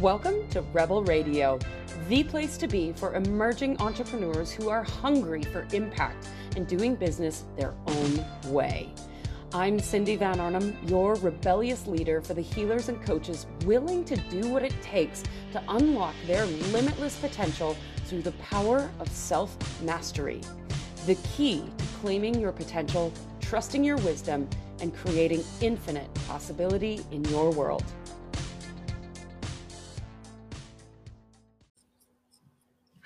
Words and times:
Welcome 0.00 0.48
to 0.48 0.62
Rebel 0.72 1.04
Radio, 1.04 1.58
the 2.08 2.24
place 2.24 2.56
to 2.56 2.66
be 2.66 2.92
for 2.92 3.16
emerging 3.16 3.78
entrepreneurs 3.82 4.50
who 4.50 4.70
are 4.70 4.82
hungry 4.82 5.42
for 5.42 5.66
impact 5.74 6.26
and 6.56 6.66
doing 6.66 6.94
business 6.94 7.44
their 7.54 7.74
own 7.86 8.24
way. 8.46 8.94
I'm 9.52 9.78
Cindy 9.78 10.16
Van 10.16 10.40
Arnhem, 10.40 10.74
your 10.86 11.16
rebellious 11.16 11.86
leader 11.86 12.22
for 12.22 12.32
the 12.32 12.40
healers 12.40 12.88
and 12.88 13.04
coaches 13.04 13.46
willing 13.66 14.06
to 14.06 14.16
do 14.16 14.48
what 14.48 14.62
it 14.62 14.72
takes 14.80 15.22
to 15.52 15.62
unlock 15.68 16.14
their 16.26 16.46
limitless 16.46 17.18
potential 17.18 17.76
through 18.06 18.22
the 18.22 18.32
power 18.32 18.90
of 19.00 19.08
self 19.10 19.54
mastery. 19.82 20.40
The 21.04 21.16
key 21.36 21.62
to 21.76 21.84
claiming 22.00 22.40
your 22.40 22.52
potential, 22.52 23.12
trusting 23.42 23.84
your 23.84 23.98
wisdom, 23.98 24.48
and 24.80 24.96
creating 24.96 25.44
infinite 25.60 26.08
possibility 26.26 27.04
in 27.10 27.22
your 27.26 27.50
world. 27.50 27.84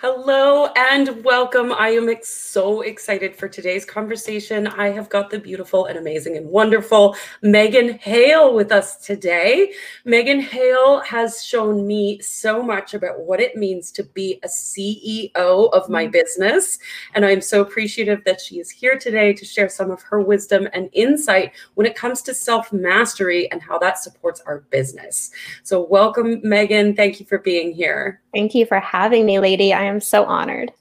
Hello 0.06 0.66
and 0.76 1.24
welcome. 1.24 1.72
I 1.72 1.88
am 1.88 2.14
so 2.20 2.82
excited 2.82 3.34
for 3.34 3.48
today's 3.48 3.86
conversation. 3.86 4.66
I 4.66 4.90
have 4.90 5.08
got 5.08 5.30
the 5.30 5.38
beautiful 5.38 5.86
and 5.86 5.96
amazing 5.96 6.36
and 6.36 6.46
wonderful 6.46 7.16
Megan 7.40 7.94
Hale 8.00 8.52
with 8.52 8.70
us 8.70 8.98
today. 8.98 9.72
Megan 10.04 10.40
Hale 10.40 11.00
has 11.00 11.42
shown 11.42 11.86
me 11.86 12.20
so 12.20 12.62
much 12.62 12.92
about 12.92 13.20
what 13.20 13.40
it 13.40 13.56
means 13.56 13.90
to 13.92 14.04
be 14.04 14.38
a 14.42 14.46
CEO 14.46 15.72
of 15.72 15.88
my 15.88 16.04
mm-hmm. 16.04 16.10
business. 16.10 16.78
And 17.14 17.24
I'm 17.24 17.40
so 17.40 17.62
appreciative 17.62 18.24
that 18.24 18.42
she 18.42 18.60
is 18.60 18.68
here 18.68 18.98
today 18.98 19.32
to 19.32 19.44
share 19.46 19.70
some 19.70 19.90
of 19.90 20.02
her 20.02 20.20
wisdom 20.20 20.68
and 20.74 20.90
insight 20.92 21.52
when 21.76 21.86
it 21.86 21.96
comes 21.96 22.20
to 22.24 22.34
self 22.34 22.74
mastery 22.74 23.50
and 23.50 23.62
how 23.62 23.78
that 23.78 23.96
supports 23.96 24.42
our 24.44 24.66
business. 24.68 25.30
So, 25.62 25.80
welcome, 25.80 26.42
Megan. 26.42 26.94
Thank 26.94 27.20
you 27.20 27.24
for 27.24 27.38
being 27.38 27.72
here. 27.72 28.20
Thank 28.34 28.54
you 28.54 28.66
for 28.66 28.80
having 28.80 29.24
me, 29.26 29.38
lady. 29.38 29.72
I 29.72 29.84
am 29.84 29.93
so 30.00 30.24
honored. 30.24 30.72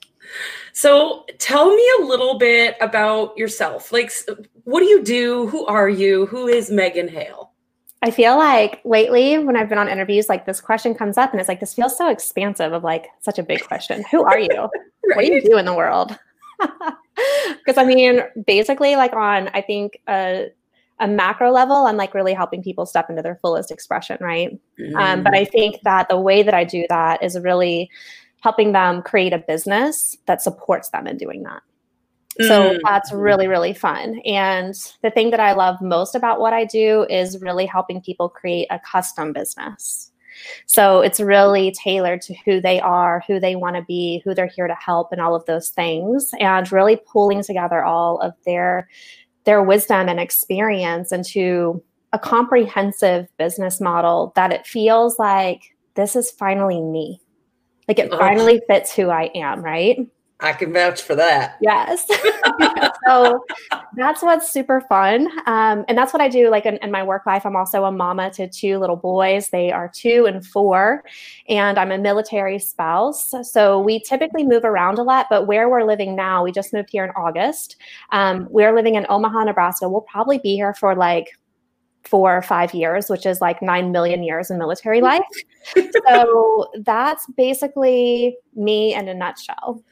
So, 0.74 1.26
tell 1.38 1.76
me 1.76 1.88
a 2.00 2.06
little 2.06 2.40
bit 2.40 2.76
about 2.82 3.38
yourself. 3.38 3.92
Like, 3.92 4.12
what 4.64 4.80
do 4.80 4.86
you 4.86 5.04
do? 5.04 5.48
Who 5.48 5.66
are 5.68 5.90
you? 5.90 6.26
Who 6.28 6.48
is 6.48 6.72
Megan 6.72 7.08
Hale? 7.08 7.52
I 8.02 8.12
feel 8.12 8.38
like 8.38 8.82
lately, 8.84 9.38
when 9.38 9.56
I've 9.56 9.70
been 9.70 9.78
on 9.78 9.88
interviews, 9.88 10.28
like 10.28 10.46
this 10.46 10.60
question 10.60 10.94
comes 10.94 11.18
up, 11.18 11.32
and 11.32 11.40
it's 11.40 11.48
like 11.48 11.60
this 11.60 11.74
feels 11.74 11.98
so 11.98 12.10
expansive 12.10 12.74
of 12.74 12.84
like 12.84 13.08
such 13.22 13.40
a 13.40 13.44
big 13.44 13.66
question. 13.66 14.04
Who 14.12 14.24
are 14.24 14.40
you? 14.40 14.50
right. 14.50 14.70
What 15.16 15.26
do 15.26 15.34
you 15.34 15.42
do 15.42 15.58
in 15.58 15.66
the 15.66 15.74
world? 15.74 16.18
Because 17.56 17.78
I 17.78 17.86
mean, 17.86 18.22
basically, 18.48 18.96
like 18.96 19.14
on 19.14 19.50
I 19.54 19.62
think 19.62 20.00
a, 20.10 20.48
a 21.00 21.08
macro 21.08 21.52
level, 21.52 21.86
I'm 21.86 21.96
like 21.96 22.14
really 22.14 22.34
helping 22.34 22.64
people 22.64 22.86
step 22.86 23.10
into 23.10 23.22
their 23.22 23.36
fullest 23.36 23.72
expression, 23.72 24.18
right? 24.20 24.60
Mm. 24.80 24.96
Um, 24.96 25.24
but 25.24 25.36
I 25.36 25.46
think 25.46 25.82
that 25.84 26.10
the 26.10 26.20
way 26.20 26.44
that 26.44 26.54
I 26.54 26.64
do 26.64 26.86
that 26.90 27.24
is 27.24 27.40
really 27.40 27.90
helping 28.44 28.74
them 28.74 29.02
create 29.02 29.32
a 29.32 29.38
business 29.38 30.18
that 30.26 30.42
supports 30.42 30.90
them 30.90 31.08
in 31.08 31.18
doing 31.18 31.44
that. 31.44 31.62
So 32.42 32.72
mm. 32.72 32.80
that's 32.84 33.14
really, 33.14 33.48
really 33.48 33.74
fun. 33.74 34.20
And 34.26 34.76
the 35.02 35.12
thing 35.12 35.30
that 35.32 35.40
I 35.40 35.54
love 35.54 35.82
most 35.82 36.14
about 36.14 36.40
what 36.40 36.52
I 36.52 36.66
do 36.66 37.06
is 37.10 37.40
really 37.42 37.66
helping 37.66 38.02
people 38.02 38.28
create 38.28 38.68
a 38.70 38.80
custom 38.80 39.34
business. 39.34 40.12
So 40.66 41.02
it's 41.02 41.20
really 41.20 41.72
tailored 41.72 42.22
to 42.24 42.36
who 42.44 42.60
they 42.60 42.80
are, 42.82 43.24
who 43.28 43.40
they 43.40 43.56
want 43.56 43.76
to 43.76 43.84
be, 43.84 44.22
who 44.26 44.34
they're 44.34 44.48
here 44.48 44.68
to 44.68 44.76
help, 44.76 45.12
and 45.12 45.22
all 45.22 45.36
of 45.36 45.46
those 45.46 45.70
things, 45.70 46.32
and 46.40 46.70
really 46.72 47.00
pulling 47.12 47.44
together 47.44 47.84
all 47.84 48.20
of 48.20 48.34
their 48.46 48.90
their 49.46 49.62
wisdom 49.62 50.10
and 50.10 50.20
experience 50.20 51.12
into 51.12 51.84
a 52.14 52.20
comprehensive 52.20 53.28
business 53.38 53.80
model 53.80 54.32
that 54.36 54.52
it 54.52 54.66
feels 54.66 55.20
like 55.20 55.76
this 55.96 56.16
is 56.16 56.32
finally 56.32 56.82
me. 56.82 57.20
Like 57.88 58.00
it 58.00 58.10
finally 58.12 58.62
fits 58.68 58.94
who 58.94 59.10
I 59.10 59.30
am, 59.36 59.62
right? 59.62 60.08
I 60.44 60.52
can 60.52 60.74
vouch 60.74 61.02
for 61.02 61.16
that. 61.16 61.58
Yes. 61.62 62.06
so 63.08 63.46
that's 63.96 64.22
what's 64.22 64.52
super 64.52 64.82
fun. 64.82 65.28
Um, 65.46 65.86
and 65.88 65.98
that's 65.98 66.12
what 66.12 66.22
I 66.22 66.28
do. 66.28 66.50
Like 66.50 66.66
in, 66.66 66.78
in, 66.78 66.92
my 66.92 67.02
work 67.02 67.26
life, 67.26 67.46
I'm 67.46 67.56
also 67.56 67.86
a 67.86 67.92
mama 67.92 68.30
to 68.32 68.50
two 68.50 68.78
little 68.78 68.98
boys. 68.98 69.50
They 69.50 69.72
are 69.72 69.90
two 69.94 70.26
and 70.26 70.46
four, 70.46 71.04
and 71.48 71.80
I'm 71.80 71.94
a 71.94 71.98
military 71.98 72.60
spouse. 72.60 73.34
So 73.44 73.80
we 73.80 74.02
typically 74.02 74.44
move 74.46 74.66
around 74.66 75.00
a 75.00 75.04
lot, 75.04 75.28
but 75.30 75.48
where 75.48 75.70
we're 75.70 75.86
living 75.86 76.14
now, 76.14 76.44
we 76.44 76.52
just 76.52 76.74
moved 76.74 76.90
here 76.92 77.06
in 77.06 77.12
August. 77.12 77.78
Um, 78.12 78.48
we're 78.50 78.76
living 78.76 78.96
in 78.96 79.06
Omaha, 79.08 79.46
Nebraska. 79.46 79.88
We'll 79.88 80.02
probably 80.02 80.40
be 80.40 80.56
here 80.56 80.74
for 80.74 80.94
like 80.94 81.38
four 82.04 82.36
or 82.36 82.42
five 82.42 82.74
years, 82.74 83.10
which 83.10 83.26
is 83.26 83.42
like 83.42 83.62
nine 83.62 83.92
million 83.92 84.24
years 84.24 84.52
in 84.52 84.58
military 84.58 85.02
life. 85.12 85.22
so 86.08 86.68
that's 86.82 87.26
basically 87.38 88.38
me 88.56 88.94
in 88.94 89.08
a 89.08 89.14
nutshell. 89.14 89.84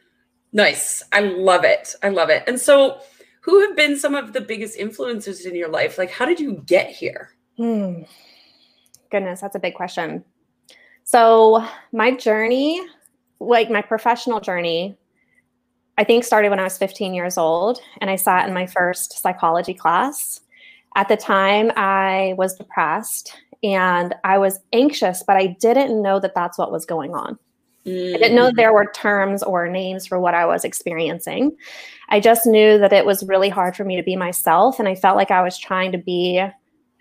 Nice. 0.53 1.03
I 1.11 1.21
love 1.21 1.63
it. 1.63 1.95
I 2.03 2.09
love 2.09 2.29
it. 2.29 2.43
And 2.47 2.59
so, 2.59 2.99
who 3.41 3.59
have 3.61 3.75
been 3.75 3.97
some 3.97 4.13
of 4.13 4.33
the 4.33 4.41
biggest 4.41 4.77
influences 4.77 5.45
in 5.45 5.55
your 5.55 5.69
life? 5.69 5.97
Like, 5.97 6.11
how 6.11 6.25
did 6.25 6.39
you 6.39 6.61
get 6.67 6.91
here? 6.91 7.31
Hmm. 7.57 8.03
Goodness, 9.09 9.41
that's 9.41 9.55
a 9.55 9.59
big 9.59 9.73
question. 9.73 10.23
So, 11.05 11.65
my 11.91 12.11
journey, 12.11 12.81
like 13.39 13.71
my 13.71 13.81
professional 13.81 14.39
journey, 14.39 14.97
I 15.97 16.03
think 16.03 16.23
started 16.23 16.49
when 16.49 16.59
I 16.59 16.63
was 16.63 16.77
15 16.77 17.13
years 17.13 17.37
old 17.37 17.79
and 17.99 18.09
I 18.09 18.15
sat 18.15 18.47
in 18.47 18.53
my 18.53 18.65
first 18.65 19.19
psychology 19.19 19.73
class 19.73 20.41
at 20.95 21.07
the 21.07 21.17
time, 21.17 21.71
I 21.75 22.33
was 22.37 22.55
depressed 22.55 23.33
and 23.63 24.15
I 24.23 24.37
was 24.37 24.59
anxious, 24.73 25.23
but 25.25 25.37
I 25.37 25.47
didn't 25.59 26.01
know 26.01 26.19
that 26.19 26.35
that's 26.35 26.57
what 26.57 26.71
was 26.71 26.85
going 26.85 27.13
on. 27.13 27.37
Mm. 27.85 28.15
I 28.15 28.17
didn't 28.17 28.35
know 28.35 28.51
mm. 28.51 28.55
there 28.55 28.73
were 28.73 28.91
terms 28.93 29.41
or 29.43 29.67
names 29.67 30.05
for 30.05 30.19
what 30.19 30.33
I 30.33 30.45
was 30.45 30.63
experiencing. 30.63 31.55
I 32.09 32.19
just 32.19 32.45
knew 32.45 32.77
that 32.77 32.93
it 32.93 33.05
was 33.05 33.23
really 33.23 33.49
hard 33.49 33.75
for 33.75 33.83
me 33.83 33.95
to 33.95 34.03
be 34.03 34.15
myself. 34.15 34.79
And 34.79 34.87
I 34.87 34.95
felt 34.95 35.15
like 35.17 35.31
I 35.31 35.41
was 35.41 35.57
trying 35.57 35.91
to 35.93 35.97
be 35.97 36.43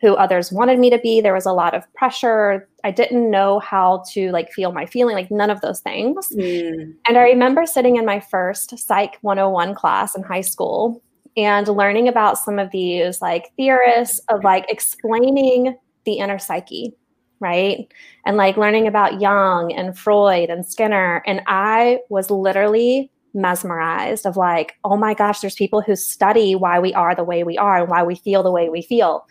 who 0.00 0.14
others 0.14 0.50
wanted 0.50 0.78
me 0.78 0.88
to 0.88 0.98
be. 0.98 1.20
There 1.20 1.34
was 1.34 1.44
a 1.44 1.52
lot 1.52 1.74
of 1.74 1.92
pressure. 1.92 2.68
I 2.84 2.90
didn't 2.90 3.30
know 3.30 3.58
how 3.58 4.02
to 4.12 4.30
like 4.30 4.50
feel 4.50 4.72
my 4.72 4.86
feeling, 4.86 5.14
like 5.14 5.30
none 5.30 5.50
of 5.50 5.60
those 5.60 5.80
things. 5.80 6.28
Mm. 6.34 6.94
And 7.06 7.18
I 7.18 7.22
remember 7.22 7.66
sitting 7.66 7.96
in 7.96 8.06
my 8.06 8.20
first 8.20 8.78
Psych 8.78 9.18
101 9.20 9.74
class 9.74 10.14
in 10.14 10.22
high 10.22 10.40
school 10.40 11.02
and 11.36 11.68
learning 11.68 12.08
about 12.08 12.38
some 12.38 12.58
of 12.58 12.70
these 12.70 13.22
like 13.22 13.50
theorists 13.56 14.20
of 14.28 14.44
like 14.44 14.66
explaining 14.68 15.76
the 16.04 16.14
inner 16.14 16.38
psyche 16.38 16.94
right? 17.40 17.90
And 18.26 18.36
like 18.36 18.56
learning 18.56 18.86
about 18.86 19.20
Jung 19.20 19.72
and 19.72 19.98
freud 19.98 20.50
and 20.50 20.64
skinner. 20.64 21.22
And 21.26 21.42
i 21.46 21.98
was 22.08 22.30
literally 22.30 23.10
mesmerized 23.32 24.26
of 24.26 24.36
like 24.36 24.74
oh 24.84 24.96
my 24.96 25.14
gosh 25.14 25.38
there's 25.38 25.54
people 25.54 25.80
who 25.80 25.94
study 25.94 26.56
why 26.56 26.80
we 26.80 26.92
are 26.94 27.14
the 27.14 27.22
way 27.22 27.44
we 27.44 27.56
are 27.56 27.76
and 27.80 27.88
why 27.88 28.02
we 28.02 28.16
feel 28.16 28.42
the 28.42 28.50
way 28.50 28.68
we 28.68 28.82
feel. 28.82 29.24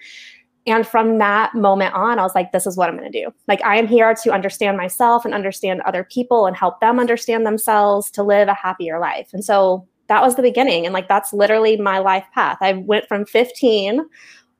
And 0.65 0.87
from 0.87 1.17
that 1.19 1.53
moment 1.53 1.93
on 1.93 2.19
i 2.19 2.23
was 2.23 2.35
like 2.35 2.51
this 2.51 2.65
is 2.65 2.77
what 2.77 2.89
i'm 2.89 2.97
going 2.97 3.11
to 3.11 3.23
do. 3.25 3.31
Like 3.47 3.63
i 3.63 3.77
am 3.77 3.87
here 3.87 4.13
to 4.23 4.31
understand 4.31 4.77
myself 4.77 5.25
and 5.25 5.33
understand 5.33 5.81
other 5.81 6.03
people 6.03 6.45
and 6.45 6.55
help 6.55 6.79
them 6.79 6.99
understand 6.99 7.45
themselves 7.45 8.09
to 8.11 8.23
live 8.23 8.47
a 8.47 8.53
happier 8.53 8.99
life. 8.99 9.29
And 9.33 9.43
so 9.43 9.87
that 10.09 10.21
was 10.21 10.35
the 10.35 10.41
beginning. 10.41 10.85
And 10.85 10.93
like, 10.93 11.07
that's 11.07 11.31
literally 11.31 11.77
my 11.77 11.99
life 11.99 12.25
path. 12.33 12.57
I 12.61 12.73
went 12.73 13.07
from 13.07 13.25
15 13.25 14.01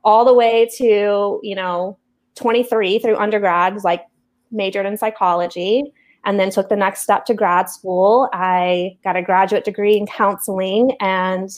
all 0.04 0.24
the 0.24 0.34
way 0.34 0.70
to, 0.78 1.40
you 1.44 1.56
know, 1.56 1.98
23 2.36 3.00
through 3.00 3.18
undergrad, 3.18 3.84
like 3.84 4.06
majored 4.52 4.86
in 4.86 4.96
psychology 4.96 5.92
and 6.26 6.40
then 6.40 6.50
took 6.50 6.70
the 6.70 6.76
next 6.76 7.02
step 7.02 7.26
to 7.26 7.34
grad 7.34 7.70
school. 7.70 8.30
I 8.32 8.98
got 9.04 9.16
a 9.16 9.22
graduate 9.22 9.64
degree 9.64 9.98
in 9.98 10.06
counseling 10.06 10.96
and 11.00 11.50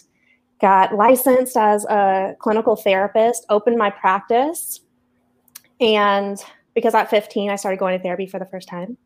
got 0.62 0.96
licensed 0.96 1.58
as 1.58 1.85
a 1.85 2.35
clinical 2.40 2.75
therapist, 2.75 3.46
opened 3.50 3.78
my 3.78 3.90
practice. 3.90 4.81
And 5.79 6.38
because 6.75 6.94
at 6.94 7.09
15, 7.09 7.50
I 7.50 7.56
started 7.56 7.79
going 7.79 7.97
to 7.97 8.03
therapy 8.03 8.28
for 8.28 8.40
the 8.40 8.46
first 8.46 8.68
time. 8.68 8.97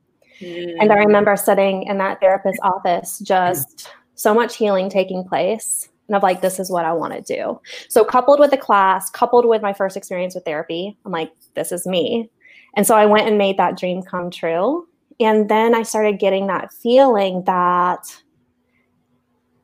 Mm. 0.42 0.76
And 0.82 0.92
I 0.92 0.96
remember 0.96 1.36
sitting 1.38 1.84
in 1.84 1.98
that 2.00 2.20
therapist's 2.20 2.60
office 2.62 3.20
just 3.20 3.90
so 4.16 4.34
much 4.34 4.56
healing 4.56 4.90
taking 4.90 5.24
place 5.24 5.90
and 6.08 6.16
I'm 6.16 6.22
like 6.22 6.42
this 6.42 6.60
is 6.60 6.70
what 6.70 6.86
i 6.86 6.94
want 6.94 7.14
to 7.14 7.36
do. 7.36 7.60
So 7.90 8.04
coupled 8.04 8.40
with 8.40 8.52
the 8.52 8.58
class 8.58 9.10
coupled 9.10 9.46
with 9.46 9.62
my 9.62 9.74
first 9.74 9.98
experience 9.98 10.36
with 10.36 10.46
therapy 10.46 10.98
i'm 11.06 11.12
like 11.12 11.32
this 11.54 11.72
is 11.72 11.86
me. 11.86 12.30
And 12.76 12.86
so 12.86 12.96
i 12.96 13.06
went 13.06 13.28
and 13.28 13.38
made 13.38 13.58
that 13.58 13.78
dream 13.78 14.02
come 14.02 14.32
true. 14.32 14.88
And 15.20 15.50
then 15.50 15.76
i 15.76 15.84
started 15.84 16.20
getting 16.20 16.48
that 16.48 16.74
feeling 16.74 17.44
that 17.46 18.22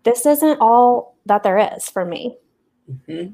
this 0.03 0.25
isn't 0.25 0.57
all 0.59 1.15
that 1.27 1.43
there 1.43 1.75
is 1.75 1.89
for 1.89 2.05
me. 2.05 2.35
Mm-hmm 2.89 3.33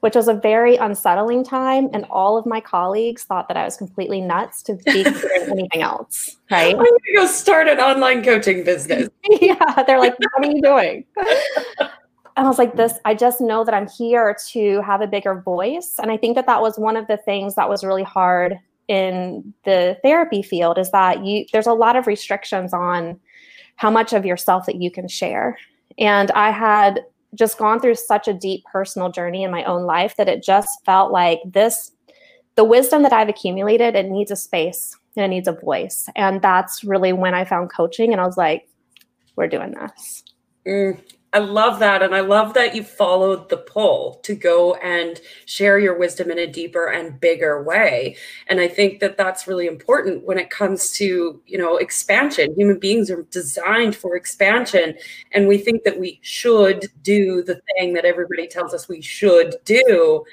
which 0.00 0.14
was 0.14 0.28
a 0.28 0.34
very 0.34 0.76
unsettling 0.76 1.44
time. 1.44 1.88
And 1.92 2.04
all 2.10 2.36
of 2.36 2.46
my 2.46 2.60
colleagues 2.60 3.24
thought 3.24 3.48
that 3.48 3.56
I 3.56 3.64
was 3.64 3.76
completely 3.76 4.20
nuts 4.20 4.62
to 4.64 4.74
be 4.74 5.04
considering 5.04 5.50
anything 5.50 5.82
else. 5.82 6.36
Right. 6.50 6.74
I'm 6.74 6.76
going 6.76 6.86
to 6.86 7.14
go 7.16 7.26
start 7.26 7.68
an 7.68 7.78
online 7.78 8.22
coaching 8.22 8.64
business. 8.64 9.08
yeah. 9.40 9.82
They're 9.86 9.98
like, 9.98 10.18
what 10.18 10.44
are 10.44 10.50
you 10.50 10.62
doing? 10.62 11.04
and 11.16 11.88
I 12.36 12.48
was 12.48 12.58
like, 12.58 12.76
this, 12.76 12.94
I 13.04 13.14
just 13.14 13.40
know 13.40 13.64
that 13.64 13.74
I'm 13.74 13.88
here 13.88 14.36
to 14.48 14.80
have 14.82 15.00
a 15.00 15.06
bigger 15.06 15.40
voice. 15.40 15.96
And 16.00 16.10
I 16.10 16.16
think 16.16 16.34
that 16.36 16.46
that 16.46 16.60
was 16.60 16.78
one 16.78 16.96
of 16.96 17.06
the 17.06 17.16
things 17.16 17.54
that 17.54 17.68
was 17.68 17.84
really 17.84 18.02
hard 18.02 18.58
in 18.88 19.54
the 19.64 19.98
therapy 20.02 20.42
field 20.42 20.78
is 20.78 20.90
that 20.90 21.24
you 21.24 21.46
there's 21.52 21.66
a 21.66 21.72
lot 21.72 21.96
of 21.96 22.06
restrictions 22.06 22.74
on 22.74 23.18
how 23.76 23.90
much 23.90 24.12
of 24.12 24.26
yourself 24.26 24.66
that 24.66 24.76
you 24.76 24.90
can 24.90 25.08
share. 25.08 25.58
And 25.98 26.30
I 26.32 26.50
had 26.50 27.00
just 27.34 27.58
gone 27.58 27.80
through 27.80 27.94
such 27.96 28.28
a 28.28 28.34
deep 28.34 28.64
personal 28.70 29.10
journey 29.10 29.42
in 29.42 29.50
my 29.50 29.64
own 29.64 29.82
life 29.82 30.16
that 30.16 30.28
it 30.28 30.42
just 30.42 30.68
felt 30.84 31.12
like 31.12 31.40
this 31.44 31.90
the 32.56 32.64
wisdom 32.64 33.02
that 33.02 33.12
I've 33.12 33.28
accumulated, 33.28 33.96
it 33.96 34.06
needs 34.06 34.30
a 34.30 34.36
space 34.36 34.96
and 35.16 35.24
it 35.24 35.28
needs 35.28 35.48
a 35.48 35.52
voice. 35.52 36.08
And 36.14 36.40
that's 36.40 36.84
really 36.84 37.12
when 37.12 37.34
I 37.34 37.44
found 37.44 37.72
coaching 37.72 38.12
and 38.12 38.20
I 38.20 38.26
was 38.26 38.36
like, 38.36 38.68
we're 39.36 39.48
doing 39.48 39.72
this. 39.72 40.22
Mm, 40.66 41.00
I 41.34 41.38
love 41.38 41.80
that. 41.80 42.00
And 42.00 42.14
I 42.14 42.20
love 42.20 42.54
that 42.54 42.76
you 42.76 42.84
followed 42.84 43.48
the 43.48 43.56
pull 43.56 44.20
to 44.22 44.36
go 44.36 44.74
and 44.74 45.20
share 45.46 45.80
your 45.80 45.98
wisdom 45.98 46.30
in 46.30 46.38
a 46.38 46.46
deeper 46.46 46.86
and 46.86 47.20
bigger 47.20 47.60
way. 47.60 48.16
And 48.46 48.60
I 48.60 48.68
think 48.68 49.00
that 49.00 49.16
that's 49.16 49.48
really 49.48 49.66
important 49.66 50.24
when 50.24 50.38
it 50.38 50.48
comes 50.48 50.92
to, 50.92 51.42
you 51.44 51.58
know, 51.58 51.76
expansion. 51.76 52.54
Human 52.56 52.78
beings 52.78 53.10
are 53.10 53.24
designed 53.32 53.96
for 53.96 54.14
expansion. 54.14 54.94
And 55.32 55.48
we 55.48 55.58
think 55.58 55.82
that 55.82 55.98
we 55.98 56.20
should 56.22 56.86
do 57.02 57.42
the 57.42 57.60
thing 57.76 57.94
that 57.94 58.04
everybody 58.04 58.46
tells 58.46 58.72
us 58.72 58.88
we 58.88 59.02
should 59.02 59.56
do. 59.64 60.24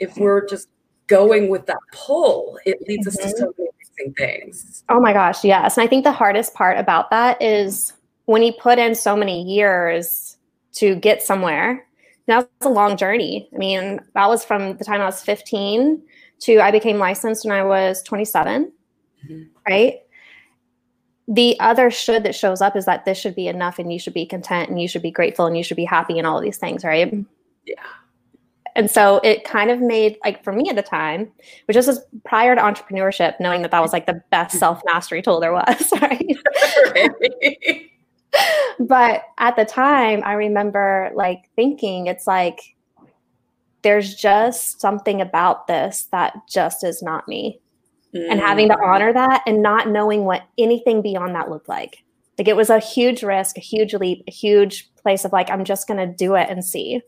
If 0.00 0.16
we're 0.16 0.48
just 0.48 0.68
going 1.06 1.48
with 1.48 1.66
that 1.66 1.78
pull, 1.92 2.58
it 2.66 2.82
leads 2.88 3.06
mm-hmm. 3.06 3.24
us 3.24 3.34
to 3.34 3.44
mm-hmm. 3.44 3.52
so 3.52 3.54
many 3.56 4.14
things. 4.14 4.82
Oh 4.88 5.00
my 5.00 5.12
gosh, 5.12 5.44
yes. 5.44 5.76
And 5.76 5.84
I 5.84 5.86
think 5.86 6.02
the 6.02 6.10
hardest 6.10 6.54
part 6.54 6.76
about 6.76 7.10
that 7.10 7.40
is 7.40 7.92
when 8.24 8.42
you 8.42 8.52
put 8.52 8.80
in 8.80 8.96
so 8.96 9.14
many 9.14 9.42
years 9.42 10.29
to 10.74 10.94
get 10.96 11.22
somewhere. 11.22 11.86
Now 12.28 12.42
that's 12.42 12.66
a 12.66 12.68
long 12.68 12.96
journey. 12.96 13.48
I 13.54 13.58
mean, 13.58 14.00
that 14.14 14.28
was 14.28 14.44
from 14.44 14.76
the 14.76 14.84
time 14.84 15.00
I 15.00 15.06
was 15.06 15.22
15 15.22 16.02
to 16.40 16.60
I 16.60 16.70
became 16.70 16.98
licensed 16.98 17.44
when 17.44 17.52
I 17.52 17.64
was 17.64 18.02
27, 18.02 18.72
mm-hmm. 19.24 19.42
right? 19.68 19.98
The 21.28 21.58
other 21.60 21.90
should 21.90 22.24
that 22.24 22.34
shows 22.34 22.60
up 22.60 22.76
is 22.76 22.86
that 22.86 23.04
this 23.04 23.18
should 23.18 23.34
be 23.34 23.48
enough 23.48 23.78
and 23.78 23.92
you 23.92 23.98
should 23.98 24.14
be 24.14 24.26
content 24.26 24.68
and 24.68 24.80
you 24.80 24.88
should 24.88 25.02
be 25.02 25.10
grateful 25.10 25.46
and 25.46 25.56
you 25.56 25.62
should 25.62 25.76
be 25.76 25.84
happy 25.84 26.18
and 26.18 26.26
all 26.26 26.38
of 26.38 26.42
these 26.42 26.58
things, 26.58 26.84
right? 26.84 27.12
Yeah. 27.64 27.74
And 28.76 28.90
so 28.90 29.20
it 29.24 29.44
kind 29.44 29.70
of 29.70 29.80
made 29.80 30.16
like 30.24 30.42
for 30.44 30.52
me 30.52 30.68
at 30.70 30.76
the 30.76 30.82
time, 30.82 31.30
which 31.66 31.76
was 31.76 32.00
prior 32.24 32.54
to 32.54 32.60
entrepreneurship, 32.60 33.34
knowing 33.40 33.62
that 33.62 33.70
that 33.72 33.82
was 33.82 33.92
like 33.92 34.06
the 34.06 34.22
best 34.30 34.58
self 34.58 34.80
mastery 34.86 35.22
tool 35.22 35.40
there 35.40 35.52
was, 35.52 35.92
right? 36.00 36.36
right 36.94 37.90
but 38.80 39.22
at 39.38 39.56
the 39.56 39.64
time, 39.64 40.22
I 40.24 40.34
remember 40.34 41.10
like 41.14 41.50
thinking, 41.56 42.06
it's 42.06 42.26
like, 42.26 42.60
there's 43.82 44.14
just 44.14 44.80
something 44.80 45.20
about 45.20 45.66
this 45.66 46.08
that 46.12 46.34
just 46.48 46.84
is 46.84 47.02
not 47.02 47.26
me. 47.28 47.60
Mm. 48.14 48.32
And 48.32 48.40
having 48.40 48.68
to 48.68 48.78
honor 48.82 49.12
that 49.12 49.42
and 49.46 49.62
not 49.62 49.88
knowing 49.88 50.24
what 50.24 50.42
anything 50.58 51.00
beyond 51.00 51.34
that 51.34 51.48
looked 51.48 51.68
like. 51.68 51.98
Like 52.38 52.48
it 52.48 52.56
was 52.56 52.70
a 52.70 52.78
huge 52.78 53.22
risk, 53.22 53.56
a 53.56 53.60
huge 53.60 53.94
leap, 53.94 54.24
a 54.26 54.32
huge 54.32 54.90
place 54.96 55.24
of 55.24 55.32
like, 55.32 55.50
I'm 55.50 55.64
just 55.64 55.86
going 55.86 55.98
to 55.98 56.14
do 56.14 56.34
it 56.34 56.48
and 56.48 56.64
see. 56.64 57.02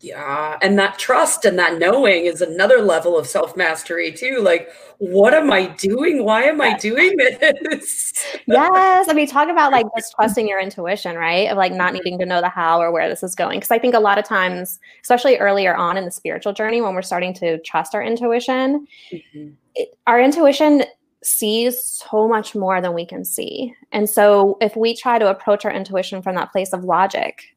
Yeah. 0.00 0.58
And 0.60 0.78
that 0.78 0.98
trust 0.98 1.44
and 1.44 1.58
that 1.58 1.78
knowing 1.78 2.26
is 2.26 2.42
another 2.42 2.82
level 2.82 3.16
of 3.16 3.26
self 3.26 3.56
mastery, 3.56 4.12
too. 4.12 4.40
Like, 4.40 4.68
what 4.98 5.32
am 5.34 5.50
I 5.50 5.66
doing? 5.66 6.24
Why 6.24 6.42
am 6.42 6.60
I 6.60 6.76
doing 6.76 7.16
this? 7.16 8.12
yes. 8.46 9.08
I 9.08 9.12
mean, 9.14 9.26
talk 9.26 9.48
about 9.48 9.72
like 9.72 9.86
just 9.96 10.14
trusting 10.16 10.46
your 10.46 10.60
intuition, 10.60 11.16
right? 11.16 11.50
Of 11.50 11.56
like 11.56 11.72
not 11.72 11.94
needing 11.94 12.18
to 12.18 12.26
know 12.26 12.40
the 12.40 12.48
how 12.48 12.80
or 12.80 12.92
where 12.92 13.08
this 13.08 13.22
is 13.22 13.34
going. 13.34 13.58
Because 13.60 13.70
I 13.70 13.78
think 13.78 13.94
a 13.94 14.00
lot 14.00 14.18
of 14.18 14.24
times, 14.24 14.78
especially 15.02 15.38
earlier 15.38 15.74
on 15.74 15.96
in 15.96 16.04
the 16.04 16.10
spiritual 16.10 16.52
journey, 16.52 16.80
when 16.82 16.94
we're 16.94 17.02
starting 17.02 17.32
to 17.34 17.58
trust 17.60 17.94
our 17.94 18.02
intuition, 18.02 18.86
mm-hmm. 19.10 19.48
it, 19.74 19.96
our 20.06 20.20
intuition 20.20 20.84
sees 21.22 21.80
so 21.82 22.28
much 22.28 22.54
more 22.54 22.80
than 22.82 22.92
we 22.92 23.06
can 23.06 23.24
see. 23.24 23.74
And 23.92 24.08
so 24.08 24.58
if 24.60 24.76
we 24.76 24.94
try 24.94 25.18
to 25.18 25.28
approach 25.30 25.64
our 25.64 25.72
intuition 25.72 26.20
from 26.20 26.34
that 26.34 26.52
place 26.52 26.74
of 26.74 26.84
logic, 26.84 27.53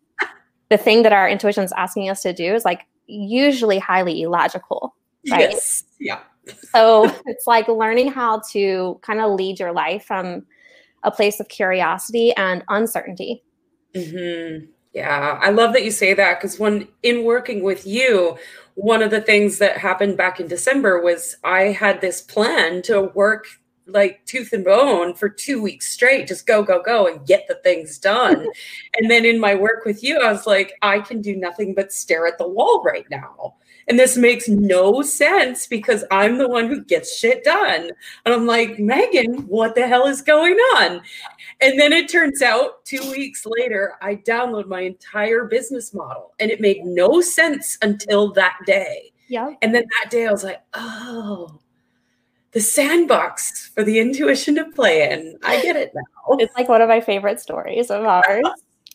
the 0.69 0.77
thing 0.77 1.03
that 1.03 1.13
our 1.13 1.29
intuition 1.29 1.63
is 1.63 1.71
asking 1.73 2.09
us 2.09 2.21
to 2.21 2.33
do 2.33 2.53
is 2.53 2.65
like 2.65 2.85
usually 3.07 3.79
highly 3.79 4.21
illogical. 4.21 4.95
Right? 5.29 5.51
Yes. 5.51 5.83
Yeah. 5.99 6.19
so 6.71 7.11
it's 7.25 7.47
like 7.47 7.67
learning 7.67 8.11
how 8.11 8.41
to 8.51 8.99
kind 9.01 9.19
of 9.19 9.31
lead 9.31 9.59
your 9.59 9.71
life 9.71 10.05
from 10.05 10.45
a 11.03 11.11
place 11.11 11.39
of 11.39 11.47
curiosity 11.47 12.33
and 12.35 12.63
uncertainty. 12.69 13.43
Mm-hmm. 13.93 14.65
Yeah, 14.93 15.37
I 15.41 15.51
love 15.51 15.73
that 15.73 15.83
you 15.83 15.91
say 15.91 16.13
that 16.13 16.39
because 16.39 16.57
when 16.57 16.87
in 17.03 17.23
working 17.23 17.61
with 17.61 17.85
you, 17.85 18.37
one 18.75 19.03
of 19.03 19.11
the 19.11 19.21
things 19.21 19.59
that 19.59 19.77
happened 19.77 20.17
back 20.17 20.39
in 20.39 20.47
December 20.47 21.01
was 21.01 21.35
I 21.43 21.65
had 21.65 22.01
this 22.01 22.21
plan 22.21 22.81
to 22.83 23.03
work 23.13 23.45
like 23.87 24.23
tooth 24.25 24.53
and 24.53 24.65
bone 24.65 25.13
for 25.13 25.29
two 25.29 25.61
weeks 25.61 25.91
straight, 25.91 26.27
just 26.27 26.45
go, 26.45 26.63
go, 26.63 26.81
go 26.81 27.07
and 27.07 27.25
get 27.25 27.47
the 27.47 27.55
things 27.63 27.97
done. 27.97 28.47
and 28.95 29.09
then 29.09 29.25
in 29.25 29.39
my 29.39 29.55
work 29.55 29.85
with 29.85 30.03
you, 30.03 30.19
I 30.19 30.31
was 30.31 30.47
like, 30.47 30.73
I 30.81 30.99
can 30.99 31.21
do 31.21 31.35
nothing 31.35 31.73
but 31.73 31.91
stare 31.91 32.27
at 32.27 32.37
the 32.37 32.47
wall 32.47 32.83
right 32.83 33.05
now. 33.09 33.55
And 33.89 33.97
this 33.97 34.17
makes 34.17 34.49
no 34.49 35.01
sense 35.01 35.65
because 35.65 36.03
I'm 36.11 36.37
the 36.37 36.49
one 36.49 36.67
who 36.67 36.83
gets 36.83 37.17
shit 37.17 37.45
done. 37.45 37.89
And 38.25 38.35
I'm 38.35 38.45
like, 38.45 38.79
Megan, 38.79 39.47
what 39.47 39.75
the 39.75 39.87
hell 39.87 40.07
is 40.07 40.21
going 40.21 40.55
on? 40.75 41.01
And 41.61 41.79
then 41.79 41.93
it 41.93 42.09
turns 42.09 42.41
out 42.41 42.83
two 42.83 43.09
weeks 43.09 43.45
later, 43.45 43.93
I 44.01 44.15
download 44.15 44.67
my 44.67 44.81
entire 44.81 45.45
business 45.45 45.93
model 45.93 46.33
and 46.39 46.51
it 46.51 46.59
made 46.59 46.83
no 46.83 47.21
sense 47.21 47.77
until 47.81 48.33
that 48.33 48.57
day. 48.65 49.13
Yeah. 49.29 49.53
And 49.61 49.73
then 49.73 49.85
that 50.01 50.11
day 50.11 50.27
I 50.27 50.31
was 50.31 50.43
like, 50.43 50.61
oh, 50.73 51.59
the 52.51 52.61
sandbox 52.61 53.67
for 53.67 53.83
the 53.83 53.99
intuition 53.99 54.55
to 54.55 54.65
play 54.71 55.09
in. 55.11 55.37
I 55.43 55.61
get 55.61 55.75
it 55.75 55.91
now. 55.93 56.37
It's 56.39 56.55
like 56.55 56.69
one 56.69 56.81
of 56.81 56.89
my 56.89 57.01
favorite 57.01 57.39
stories 57.39 57.91
of 57.91 58.03
ours 58.05 58.43